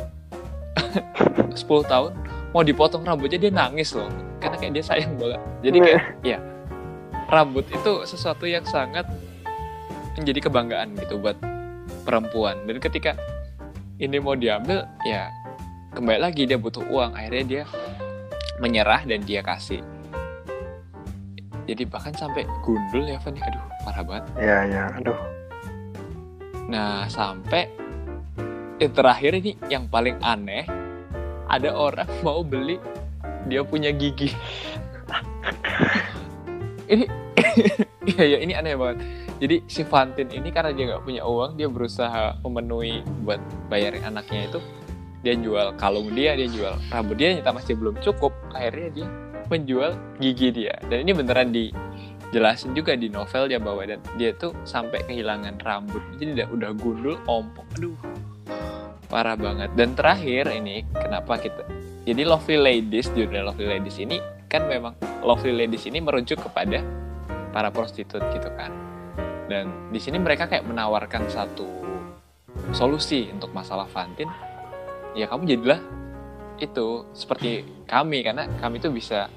10 1.59 1.67
tahun 1.91 2.15
mau 2.55 2.63
dipotong 2.63 3.03
rambutnya 3.03 3.43
dia 3.43 3.51
nangis 3.51 3.91
loh. 3.91 4.07
Karena 4.45 4.57
kayak 4.61 4.73
dia 4.77 4.85
sayang 4.85 5.17
banget. 5.17 5.41
Jadi 5.65 5.79
kayak 5.81 6.03
ya 6.21 6.39
rambut 7.33 7.65
itu 7.73 7.93
sesuatu 8.05 8.45
yang 8.45 8.61
sangat 8.69 9.09
menjadi 10.21 10.45
kebanggaan 10.45 10.93
gitu 11.01 11.17
buat 11.17 11.41
perempuan. 12.05 12.61
Dan 12.69 12.77
ketika 12.77 13.17
ini 13.97 14.21
mau 14.21 14.37
diambil 14.37 14.85
ya 15.09 15.33
kembali 15.97 16.21
lagi 16.21 16.45
dia 16.45 16.61
butuh 16.61 16.85
uang. 16.85 17.17
Akhirnya 17.17 17.45
dia 17.49 17.63
menyerah 18.61 19.09
dan 19.09 19.25
dia 19.25 19.41
kasih. 19.41 19.81
Jadi 21.65 21.89
bahkan 21.89 22.13
sampai 22.13 22.45
gundul 22.61 23.09
ya 23.09 23.17
Van 23.25 23.41
aduh 23.41 23.65
parah 23.89 24.05
banget. 24.05 24.25
Ya 24.37 24.59
ya 24.69 24.83
aduh. 25.01 25.17
Nah 26.69 27.09
sampai 27.09 27.73
eh, 28.77 28.91
terakhir 28.93 29.41
ini 29.41 29.57
yang 29.73 29.89
paling 29.89 30.21
aneh 30.21 30.69
ada 31.49 31.71
orang 31.73 32.09
mau 32.21 32.45
beli 32.45 32.77
dia 33.49 33.61
punya 33.65 33.91
gigi. 33.95 34.33
Ini 36.85 37.05
iya 38.13 38.25
ya 38.37 38.39
ini 38.45 38.53
aneh 38.53 38.77
banget. 38.77 38.99
Jadi 39.41 39.57
si 39.67 39.83
Fantin 39.83 40.31
ini 40.31 40.49
karena 40.53 40.71
dia 40.71 40.85
nggak 40.95 41.03
punya 41.05 41.23
uang 41.27 41.57
dia 41.59 41.69
berusaha 41.69 42.39
memenuhi 42.45 43.03
buat 43.25 43.41
bayarin 43.73 44.05
anaknya 44.07 44.53
itu 44.53 44.61
dia 45.25 45.35
jual 45.41 45.73
kalung 45.81 46.13
dia 46.13 46.37
dia 46.37 46.47
jual 46.47 46.77
rambut 46.93 47.17
dia 47.17 47.33
ternyata 47.33 47.57
masih 47.57 47.75
belum 47.81 47.97
cukup 48.05 48.31
akhirnya 48.53 48.89
dia 48.93 49.09
menjual 49.49 49.97
gigi 50.21 50.49
dia. 50.53 50.77
Dan 50.89 51.09
ini 51.09 51.13
beneran 51.17 51.53
dijelasin 51.53 52.73
juga 52.73 52.97
di 52.97 53.09
novel 53.09 53.49
dia 53.49 53.61
bawa 53.61 53.89
dan 53.89 54.01
dia 54.17 54.33
tuh 54.37 54.53
sampai 54.65 55.05
kehilangan 55.05 55.61
rambut. 55.65 56.01
Jadi 56.21 56.41
udah 56.41 56.49
udah 56.53 56.71
gundul 56.77 57.17
ompong. 57.29 57.69
Aduh 57.77 57.97
parah 59.15 59.39
banget. 59.39 59.71
Dan 59.79 59.95
terakhir 59.95 60.51
ini 60.51 60.83
kenapa 60.91 61.39
kita 61.39 61.63
jadi 62.05 62.23
Lovely 62.29 62.61
Ladies 62.61 63.09
judul 63.17 63.49
Lovely 63.49 63.81
Ladies 63.81 63.97
ini 63.97 64.21
kan 64.53 64.69
memang 64.69 64.93
Lovely 65.25 65.57
Ladies 65.57 65.89
ini 65.89 66.05
merujuk 66.05 66.37
kepada 66.37 66.85
para 67.49 67.73
prostitut 67.73 68.21
gitu 68.29 68.53
kan. 68.53 68.69
Dan 69.49 69.89
di 69.89 69.97
sini 69.97 70.21
mereka 70.21 70.45
kayak 70.45 70.69
menawarkan 70.69 71.33
satu 71.33 71.65
solusi 72.77 73.33
untuk 73.33 73.57
masalah 73.57 73.89
Fantin. 73.89 74.29
Ya 75.17 75.31
kamu 75.33 75.49
jadilah 75.49 75.81
itu 76.61 77.09
seperti 77.17 77.65
kami 77.89 78.21
karena 78.21 78.53
kami 78.61 78.85
tuh 78.85 78.93
bisa 78.93 79.33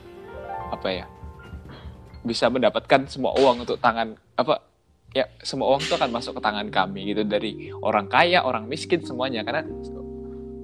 apa 0.68 0.88
ya 0.92 1.06
bisa 2.28 2.52
mendapatkan 2.52 3.08
semua 3.08 3.32
uang 3.40 3.64
untuk 3.64 3.80
tangan 3.80 4.20
apa 4.36 4.60
ya 5.16 5.24
semua 5.40 5.72
uang 5.72 5.88
itu 5.88 5.96
akan 5.96 6.12
masuk 6.12 6.36
ke 6.36 6.42
tangan 6.44 6.68
kami 6.68 7.16
gitu. 7.16 7.24
Dari 7.24 7.72
orang 7.80 8.12
kaya 8.12 8.44
orang 8.44 8.68
miskin 8.68 9.08
semuanya. 9.08 9.48
Karena 9.48 9.64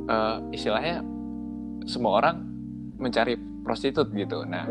eh, 0.10 0.38
istilahnya 0.52 1.13
semua 1.86 2.24
orang 2.24 2.36
mencari 3.00 3.36
prostitut 3.64 4.12
gitu. 4.16 4.44
Nah 4.48 4.68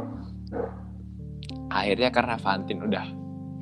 akhirnya 1.72 2.12
karena 2.12 2.36
Fantin 2.36 2.84
udah 2.84 3.06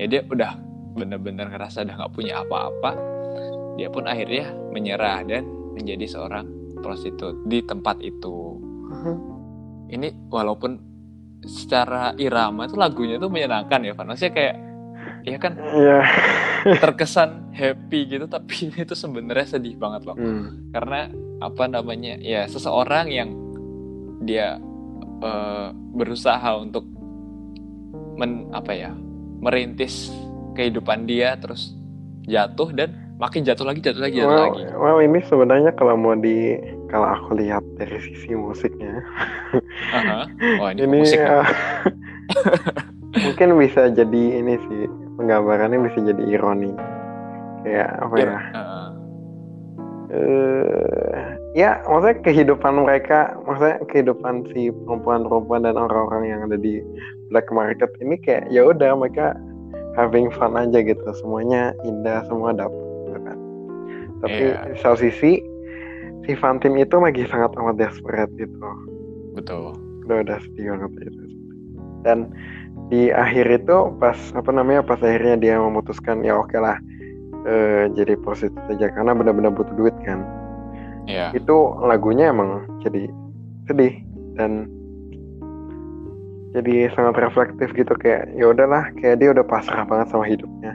ya 0.02 0.06
dia 0.10 0.22
udah 0.26 0.58
bener-bener 0.98 1.46
ngerasa 1.46 1.86
udah 1.86 1.94
nggak 1.94 2.14
punya 2.14 2.42
apa-apa 2.42 2.92
dia 3.78 3.88
pun 3.88 4.04
akhirnya 4.10 4.50
menyerah 4.74 5.22
dan 5.22 5.46
menjadi 5.72 6.04
seorang 6.10 6.46
prostitut 6.82 7.46
di 7.46 7.62
tempat 7.62 8.00
itu. 8.02 8.58
Mhm. 8.90 9.16
ini 9.90 10.10
walaupun 10.30 10.78
secara 11.42 12.14
irama 12.14 12.66
itu 12.66 12.78
lagunya 12.78 13.18
tuh 13.18 13.26
menyenangkan 13.26 13.82
ya 13.82 13.92
Van. 13.94 14.06
Maksudnya 14.06 14.34
kayak 14.34 14.54
ya 15.22 15.36
kan 15.36 15.52
Iya. 15.56 15.98
terkesan 16.76 17.50
happy 17.50 18.00
gitu 18.08 18.24
tapi 18.24 18.68
itu 18.84 18.94
sebenarnya 18.94 19.46
sedih 19.50 19.74
banget 19.74 20.04
loh 20.04 20.16
Hmm. 20.16 20.70
karena 20.70 21.08
apa 21.40 21.64
namanya 21.66 22.16
ya 22.16 22.44
seseorang 22.44 23.08
yang 23.08 23.30
dia 24.20 24.60
eh, 25.20 25.68
berusaha 25.90 26.50
untuk 26.54 26.84
men 28.14 28.48
apa 28.50 28.72
ya 28.72 28.92
merintis 29.40 30.12
kehidupan 30.52 31.04
dia 31.04 31.32
terus 31.34 31.72
jatuh 32.22 32.68
dan 32.70 32.92
makin 33.16 33.40
jatuh 33.40 33.64
lagi 33.64 33.80
jatuh 33.80 34.00
lagi 34.00 34.16
jatuh 34.16 34.28
Well, 34.28 34.44
lagi 34.46 34.62
well, 34.74 34.98
ini 35.00 35.20
sebenarnya 35.22 35.72
kalau 35.72 35.96
mau 35.96 36.12
di 36.12 36.60
kalau 36.86 37.06
aku 37.06 37.36
lihat 37.36 37.62
dari 37.76 37.96
sisi 37.98 38.34
musiknya, 38.34 39.00
Aha. 39.90 40.26
wah 40.60 40.70
ini, 40.70 40.84
ini 40.84 40.96
musik 40.98 41.16
eh, 41.16 41.46
mungkin 43.24 43.48
bisa 43.56 43.88
jadi 43.88 44.22
ini 44.36 44.54
sih 44.58 44.82
penggambarannya 45.20 45.84
bisa 45.84 46.00
jadi 46.00 46.22
ironi. 46.32 46.72
Kayak 47.60 47.90
apa 48.00 48.14
ya? 48.16 48.38
Heeh. 48.56 48.88
eh 50.10 51.22
ya 51.54 51.78
maksudnya 51.86 52.18
kehidupan 52.26 52.82
mereka 52.82 53.38
maksudnya 53.46 53.78
kehidupan 53.86 54.42
si 54.50 54.74
perempuan-perempuan 54.82 55.62
dan 55.62 55.78
orang-orang 55.78 56.24
yang 56.26 56.40
ada 56.50 56.58
di 56.58 56.82
black 57.30 57.46
market 57.54 57.86
ini 58.02 58.18
kayak 58.18 58.50
ya 58.50 58.66
udah 58.66 58.98
mereka 58.98 59.38
having 59.94 60.26
fun 60.34 60.58
aja 60.58 60.82
gitu 60.82 60.98
semuanya 61.22 61.70
indah 61.86 62.26
semua 62.26 62.50
dapet 62.50 62.74
gitu 63.06 63.18
kan 63.22 63.38
tapi 64.18 64.42
Iya. 64.50 64.66
di 64.66 64.74
satu 64.82 64.98
sisi 64.98 65.32
si 66.26 66.32
Fantin 66.34 66.74
itu 66.74 66.98
lagi 66.98 67.22
sangat 67.30 67.54
amat 67.54 67.78
desperate 67.78 68.34
gitu 68.34 68.58
betul 69.38 69.78
udah 70.10 70.26
udah 70.26 70.38
sedih 70.42 70.74
banget 70.74 71.06
itu 71.06 71.22
dan 72.02 72.18
di 72.90 73.14
akhir 73.14 73.46
itu 73.62 73.76
pas 74.02 74.18
apa 74.34 74.50
namanya 74.50 74.82
pas 74.82 74.98
akhirnya 74.98 75.38
dia 75.38 75.54
memutuskan 75.62 76.26
ya 76.26 76.34
oke 76.36 76.58
lah 76.58 76.74
eh, 77.46 77.86
jadi 77.94 78.18
prostitut 78.20 78.60
aja 78.68 78.90
karena 78.90 79.14
benar-benar 79.14 79.54
butuh 79.54 79.72
duit 79.78 79.94
kan. 80.02 80.26
Ya 81.06 81.30
itu 81.32 81.56
lagunya 81.80 82.30
emang 82.30 82.66
jadi 82.82 83.08
sedih 83.70 83.94
dan 84.36 84.66
jadi 86.50 86.90
sangat 86.98 87.14
reflektif 87.22 87.70
gitu 87.78 87.94
kayak 87.94 88.26
ya 88.34 88.50
udahlah 88.50 88.90
kayak 88.98 89.22
dia 89.22 89.30
udah 89.30 89.46
pasrah 89.46 89.86
banget 89.86 90.10
sama 90.10 90.26
hidupnya. 90.26 90.74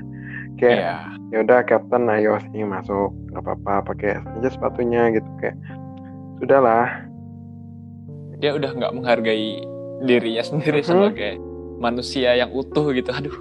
Kayak 0.56 0.80
ya 0.80 0.96
ya 1.36 1.38
udah 1.44 1.60
Captain 1.68 2.08
ayo 2.08 2.40
sini 2.48 2.64
masuk 2.64 3.12
nggak 3.32 3.44
apa-apa 3.44 3.92
pakai 3.92 4.24
aja 4.24 4.50
sepatunya 4.50 5.12
gitu 5.12 5.28
kayak 5.44 5.60
sudahlah. 6.40 6.88
Dia 8.40 8.56
udah 8.56 8.72
nggak 8.72 8.94
menghargai 8.96 9.64
dirinya 10.04 10.44
sendiri 10.44 10.80
Mhm. 10.80 10.88
sebagai 10.88 11.34
manusia 11.78 12.36
yang 12.36 12.52
utuh 12.52 12.92
gitu. 12.96 13.12
Aduh 13.18 13.38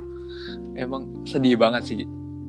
emang 0.74 1.24
sedih 1.26 1.58
banget 1.58 1.82
sih. 1.86 1.96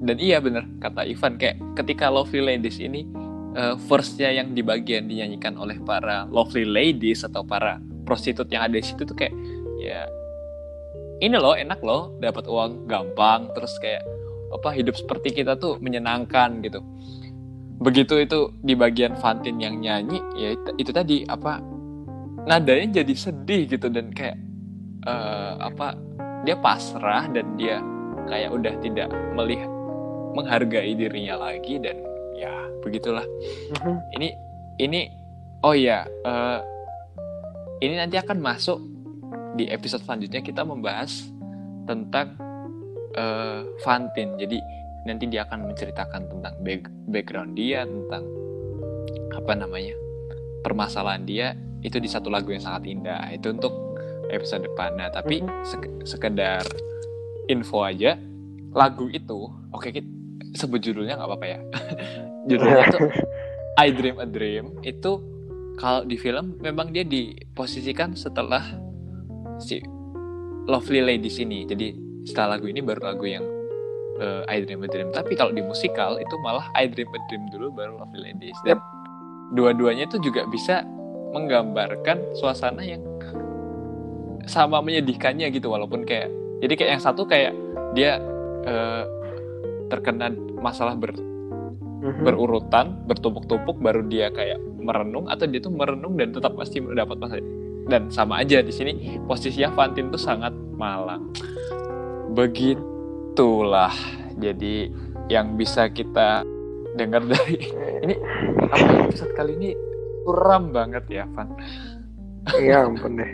Dan 0.05 0.19
iya 0.19 0.43
bener 0.43 0.67
kata 0.83 1.07
Ivan 1.07 1.39
kayak 1.39 1.57
ketika 1.79 2.11
Lovely 2.11 2.43
Ladies 2.43 2.77
ini 2.77 3.07
eh, 3.55 3.75
verse-nya 3.87 4.43
yang 4.43 4.51
di 4.51 4.61
bagian 4.61 5.07
dinyanyikan 5.07 5.55
oleh 5.55 5.79
para 5.81 6.27
lovely 6.27 6.67
ladies 6.67 7.23
atau 7.23 7.41
para 7.41 7.79
prostitut 8.03 8.51
yang 8.51 8.67
ada 8.69 8.77
di 8.77 8.85
situ 8.85 9.07
tuh 9.07 9.17
kayak 9.17 9.33
ya 9.79 10.05
ini 11.23 11.33
loh 11.39 11.55
enak 11.55 11.79
loh 11.81 12.11
dapat 12.19 12.45
uang 12.45 12.85
gampang 12.85 13.49
terus 13.55 13.71
kayak 13.79 14.03
apa 14.51 14.69
hidup 14.75 14.93
seperti 14.99 15.31
kita 15.41 15.55
tuh 15.57 15.79
menyenangkan 15.79 16.59
gitu. 16.61 16.83
Begitu 17.75 18.23
itu 18.23 18.39
di 18.63 18.71
bagian 18.71 19.19
Fantin 19.19 19.59
yang 19.59 19.79
nyanyi 19.79 20.19
ya 20.35 20.55
itu, 20.55 20.69
itu 20.79 20.91
tadi 20.95 21.17
apa 21.27 21.59
nadanya 22.45 23.01
jadi 23.03 23.13
sedih 23.15 23.67
gitu 23.67 23.87
dan 23.91 24.11
kayak 24.15 24.39
uh, 25.05 25.53
apa 25.61 25.97
dia 26.45 26.57
pasrah 26.57 27.25
dan 27.29 27.57
dia 27.57 27.81
kayak 28.29 28.53
udah 28.53 28.73
tidak 28.81 29.09
melihat 29.33 29.69
menghargai 30.35 30.93
dirinya 30.97 31.39
lagi 31.39 31.79
dan 31.79 31.97
ya 32.35 32.51
begitulah. 32.83 33.23
Mhm. 33.81 33.97
ini 34.19 34.29
ini 34.77 35.01
oh 35.63 35.71
ya 35.71 36.03
eh, 36.05 36.59
ini 37.79 37.95
nanti 37.95 38.19
akan 38.19 38.37
masuk 38.43 38.77
di 39.55 39.71
episode 39.71 40.03
selanjutnya 40.03 40.43
kita 40.43 40.67
membahas 40.67 41.31
tentang 41.87 42.35
eh 43.15 43.63
Fantin 43.81 44.35
jadi 44.35 44.59
nanti 45.07 45.29
dia 45.31 45.47
akan 45.47 45.71
menceritakan 45.71 46.27
tentang 46.27 46.53
back- 46.65 46.93
background 47.07 47.55
dia 47.55 47.87
tentang 47.87 48.25
apa 49.31 49.53
namanya 49.53 49.95
permasalahan 50.65 51.21
dia. 51.29 51.53
Itu 51.85 52.01
di 52.01 52.09
satu 52.09 52.33
lagu 52.33 52.49
yang 52.49 52.65
sangat 52.65 52.89
indah. 52.89 53.29
Itu 53.29 53.53
untuk 53.53 53.94
episode 54.29 54.63
depan. 54.63 54.95
Nah 54.95 55.09
tapi 55.09 55.41
Mhm. 55.41 55.51
sek- 55.61 56.01
sekedar 56.03 56.63
info 57.45 57.81
aja 57.81 58.17
lagu 58.71 59.07
itu 59.07 59.45
oke 59.69 59.87
kita 59.87 60.07
sebut 60.53 60.79
judulnya 60.79 61.15
nggak 61.15 61.29
apa-apa 61.29 61.47
ya. 61.47 61.59
Judulnya 62.47 62.85
tuh 62.89 63.09
I 63.75 63.89
Dream 63.89 64.17
a 64.17 64.27
Dream. 64.27 64.77
Itu 64.81 65.19
kalau 65.75 66.03
di 66.03 66.15
film 66.15 66.55
memang 66.59 66.89
dia 66.89 67.03
diposisikan 67.03 68.13
setelah 68.13 68.63
si 69.57 69.81
Lovely 70.65 71.01
Ladies 71.01 71.37
ini 71.37 71.63
jadi 71.63 71.91
setelah 72.23 72.57
lagu 72.57 72.65
ini 72.65 72.79
baru 72.79 73.01
lagu 73.05 73.25
yang 73.25 73.43
eh, 74.17 74.41
I 74.47 74.61
Dream 74.61 74.81
a 74.81 74.87
Dream. 74.87 75.09
Tapi 75.09 75.33
kalau 75.33 75.51
di 75.51 75.59
musikal 75.59 76.15
itu 76.15 76.35
malah 76.39 76.71
I 76.73 76.87
Dream 76.87 77.09
a 77.09 77.19
Dream 77.27 77.49
dulu 77.49 77.71
baru 77.71 77.97
Lovely 77.97 78.31
Ladies 78.31 78.55
dan 78.63 78.79
dua-duanya 79.51 80.05
itu 80.05 80.17
juga 80.19 80.47
bisa 80.47 80.81
menggambarkan 81.31 82.33
suasana 82.33 82.81
yang 82.81 83.03
sama 84.45 84.81
menyedihkannya 84.81 85.49
gitu 85.49 85.69
walaupun 85.69 86.05
kayak 86.05 86.29
jadi 86.61 86.73
kayak 86.73 86.91
yang 86.97 87.03
satu 87.03 87.25
kayak 87.25 87.53
dia 87.93 88.17
eh, 88.65 89.03
terkena 89.89 90.33
masalah 90.57 90.97
ber, 90.97 91.13
Mhm. 92.05 92.21
berurutan 92.21 93.01
bertumpuk-tumpuk 93.09 93.81
baru 93.81 94.05
dia 94.05 94.29
kayak 94.29 94.61
merenung 94.77 95.25
atau 95.25 95.49
dia 95.49 95.57
tuh 95.57 95.73
merenung 95.73 96.13
dan 96.13 96.29
tetap 96.29 96.53
pasti 96.53 96.77
mendapat 96.77 97.17
masalah. 97.17 97.41
Dan 97.85 98.09
sama 98.13 98.41
aja 98.41 98.61
di 98.61 98.69
sini 98.69 99.17
posisinya 99.25 99.73
Fantin 99.73 100.13
tuh 100.13 100.21
sangat 100.21 100.53
malang. 100.77 101.33
Begitulah. 102.33 103.93
Jadi 104.37 104.89
yang 105.29 105.57
bisa 105.57 105.89
kita 105.89 106.45
dengar 106.93 107.25
dari 107.25 107.57
ini 108.05 108.15
apa 108.69 109.09
episode 109.09 109.33
kali 109.33 109.57
ini? 109.57 109.69
Suram 110.25 110.69
banget 110.69 111.05
ya 111.09 111.25
Van. 111.33 111.53
Iya 112.53 112.85
ampun 112.85 113.17
deh. 113.17 113.31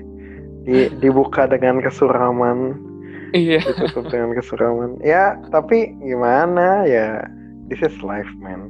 Di, 0.62 0.94
dibuka 1.02 1.50
dengan 1.50 1.82
kesuraman, 1.82 2.78
iya 3.34 3.58
ditutup 3.66 4.06
dengan 4.14 4.38
kesuraman. 4.38 5.02
Ya, 5.02 5.42
tapi 5.50 5.90
gimana 6.00 6.86
ya? 6.86 7.26
This 7.66 7.82
is 7.82 7.96
life, 8.04 8.30
man. 8.38 8.70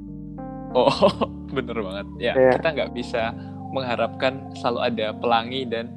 oh 0.72 0.88
bener 1.56 1.76
banget 1.84 2.08
ya 2.16 2.32
Iya. 2.32 2.52
kita 2.56 2.70
nggak 2.72 2.92
bisa 2.96 3.36
mengharapkan 3.76 4.40
selalu 4.56 4.80
ada 4.88 5.08
pelangi 5.20 5.68
dan 5.68 5.92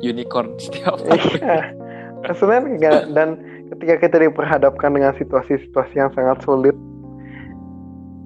unicorn 0.00 0.56
setiap 0.62 0.96
Iya. 1.04 1.76
Maksudnya 2.24 2.60
nggak 2.64 3.00
dan 3.12 3.28
ketika 3.76 3.94
kita 4.08 4.16
diperhadapkan 4.24 4.88
dengan 4.88 5.12
situasi-situasi 5.20 6.00
yang 6.00 6.08
sangat 6.16 6.40
sulit, 6.40 6.72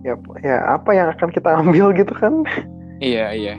ya, 0.07 0.15
ya 0.47 0.63
apa 0.79 0.95
yang 0.95 1.11
akan 1.11 1.29
kita 1.35 1.51
ambil 1.59 1.91
gitu 1.91 2.15
kan? 2.15 2.47
Iya 3.03 3.35
iya 3.35 3.55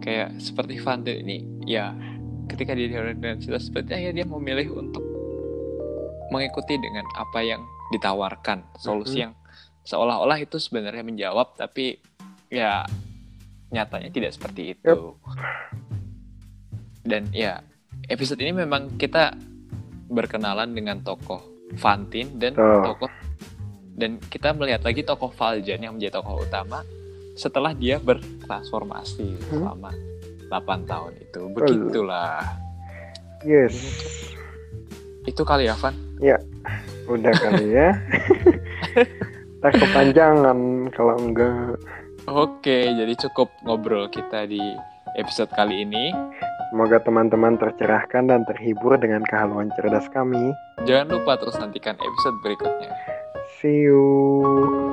kayak 0.00 0.40
seperti 0.40 0.80
Fantin 0.80 1.22
ini 1.22 1.44
ya 1.68 1.92
ketika 2.50 2.74
dia 2.74 2.90
situasi 3.38 3.70
seperti 3.70 3.86
itu, 3.88 4.00
ya 4.00 4.12
dia 4.12 4.26
memilih 4.26 4.74
untuk 4.74 5.04
mengikuti 6.30 6.76
dengan 6.76 7.02
apa 7.14 7.42
yang 7.42 7.62
ditawarkan 7.90 8.62
solusi 8.78 9.18
Mhm. 9.18 9.22
yang 9.26 9.32
seolah-olah 9.82 10.38
itu 10.38 10.56
sebenarnya 10.56 11.02
menjawab 11.02 11.56
tapi 11.56 11.98
ya 12.46 12.86
nyatanya 13.70 14.10
tidak 14.10 14.30
seperti 14.30 14.74
itu 14.74 15.18
dan 17.02 17.26
ya 17.32 17.58
episode 18.06 18.38
ini 18.38 18.54
memang 18.54 18.94
kita 18.94 19.34
berkenalan 20.06 20.70
dengan 20.70 21.02
tokoh 21.02 21.42
Fantin 21.74 22.38
dan 22.38 22.54
Betul. 22.54 22.82
tokoh 22.84 23.10
dan 23.94 24.10
kita 24.22 24.54
melihat 24.54 24.82
lagi 24.82 25.02
tokoh 25.02 25.30
Valjan 25.30 25.82
yang 25.82 25.98
menjadi 25.98 26.18
tokoh 26.18 26.42
utama 26.42 26.82
setelah 27.34 27.74
dia 27.74 27.98
bertransformasi 27.98 29.26
Hmm. 29.26 29.66
selama 29.66 29.90
8 30.50 30.84
tahun 30.84 31.12
itu 31.16 31.40
begitulah 31.50 32.42
Yes, 33.40 33.72
itu 35.24 35.40
kali 35.40 35.64
ya 35.64 35.74
Van 35.74 35.96
udah 37.06 37.32
kali 37.32 37.66
ya. 37.72 37.90
Tak 39.60 39.76
kepanjangan 39.76 40.56
kalau 40.90 41.16
enggak. 41.16 41.76
oke 42.24 42.78
jadi 42.90 43.12
cukup 43.18 43.52
ngobrol 43.62 44.08
kita 44.08 44.44
di 44.44 44.60
episode 45.14 45.48
kali 45.52 45.84
ini 45.84 46.12
Semoga 46.70 47.02
teman-teman 47.02 47.58
tercerahkan 47.58 48.30
dan 48.30 48.46
terhibur 48.46 48.94
dengan 48.94 49.26
kehaluan 49.26 49.68
cerdas 49.74 50.06
kami. 50.08 50.54
jangan 50.84 51.12
lupa 51.12 51.36
terus 51.36 51.58
nantikan 51.58 51.94
episode 51.94 52.36
berikutnya 52.40 52.88
See 53.60 53.84
you. 53.84 54.89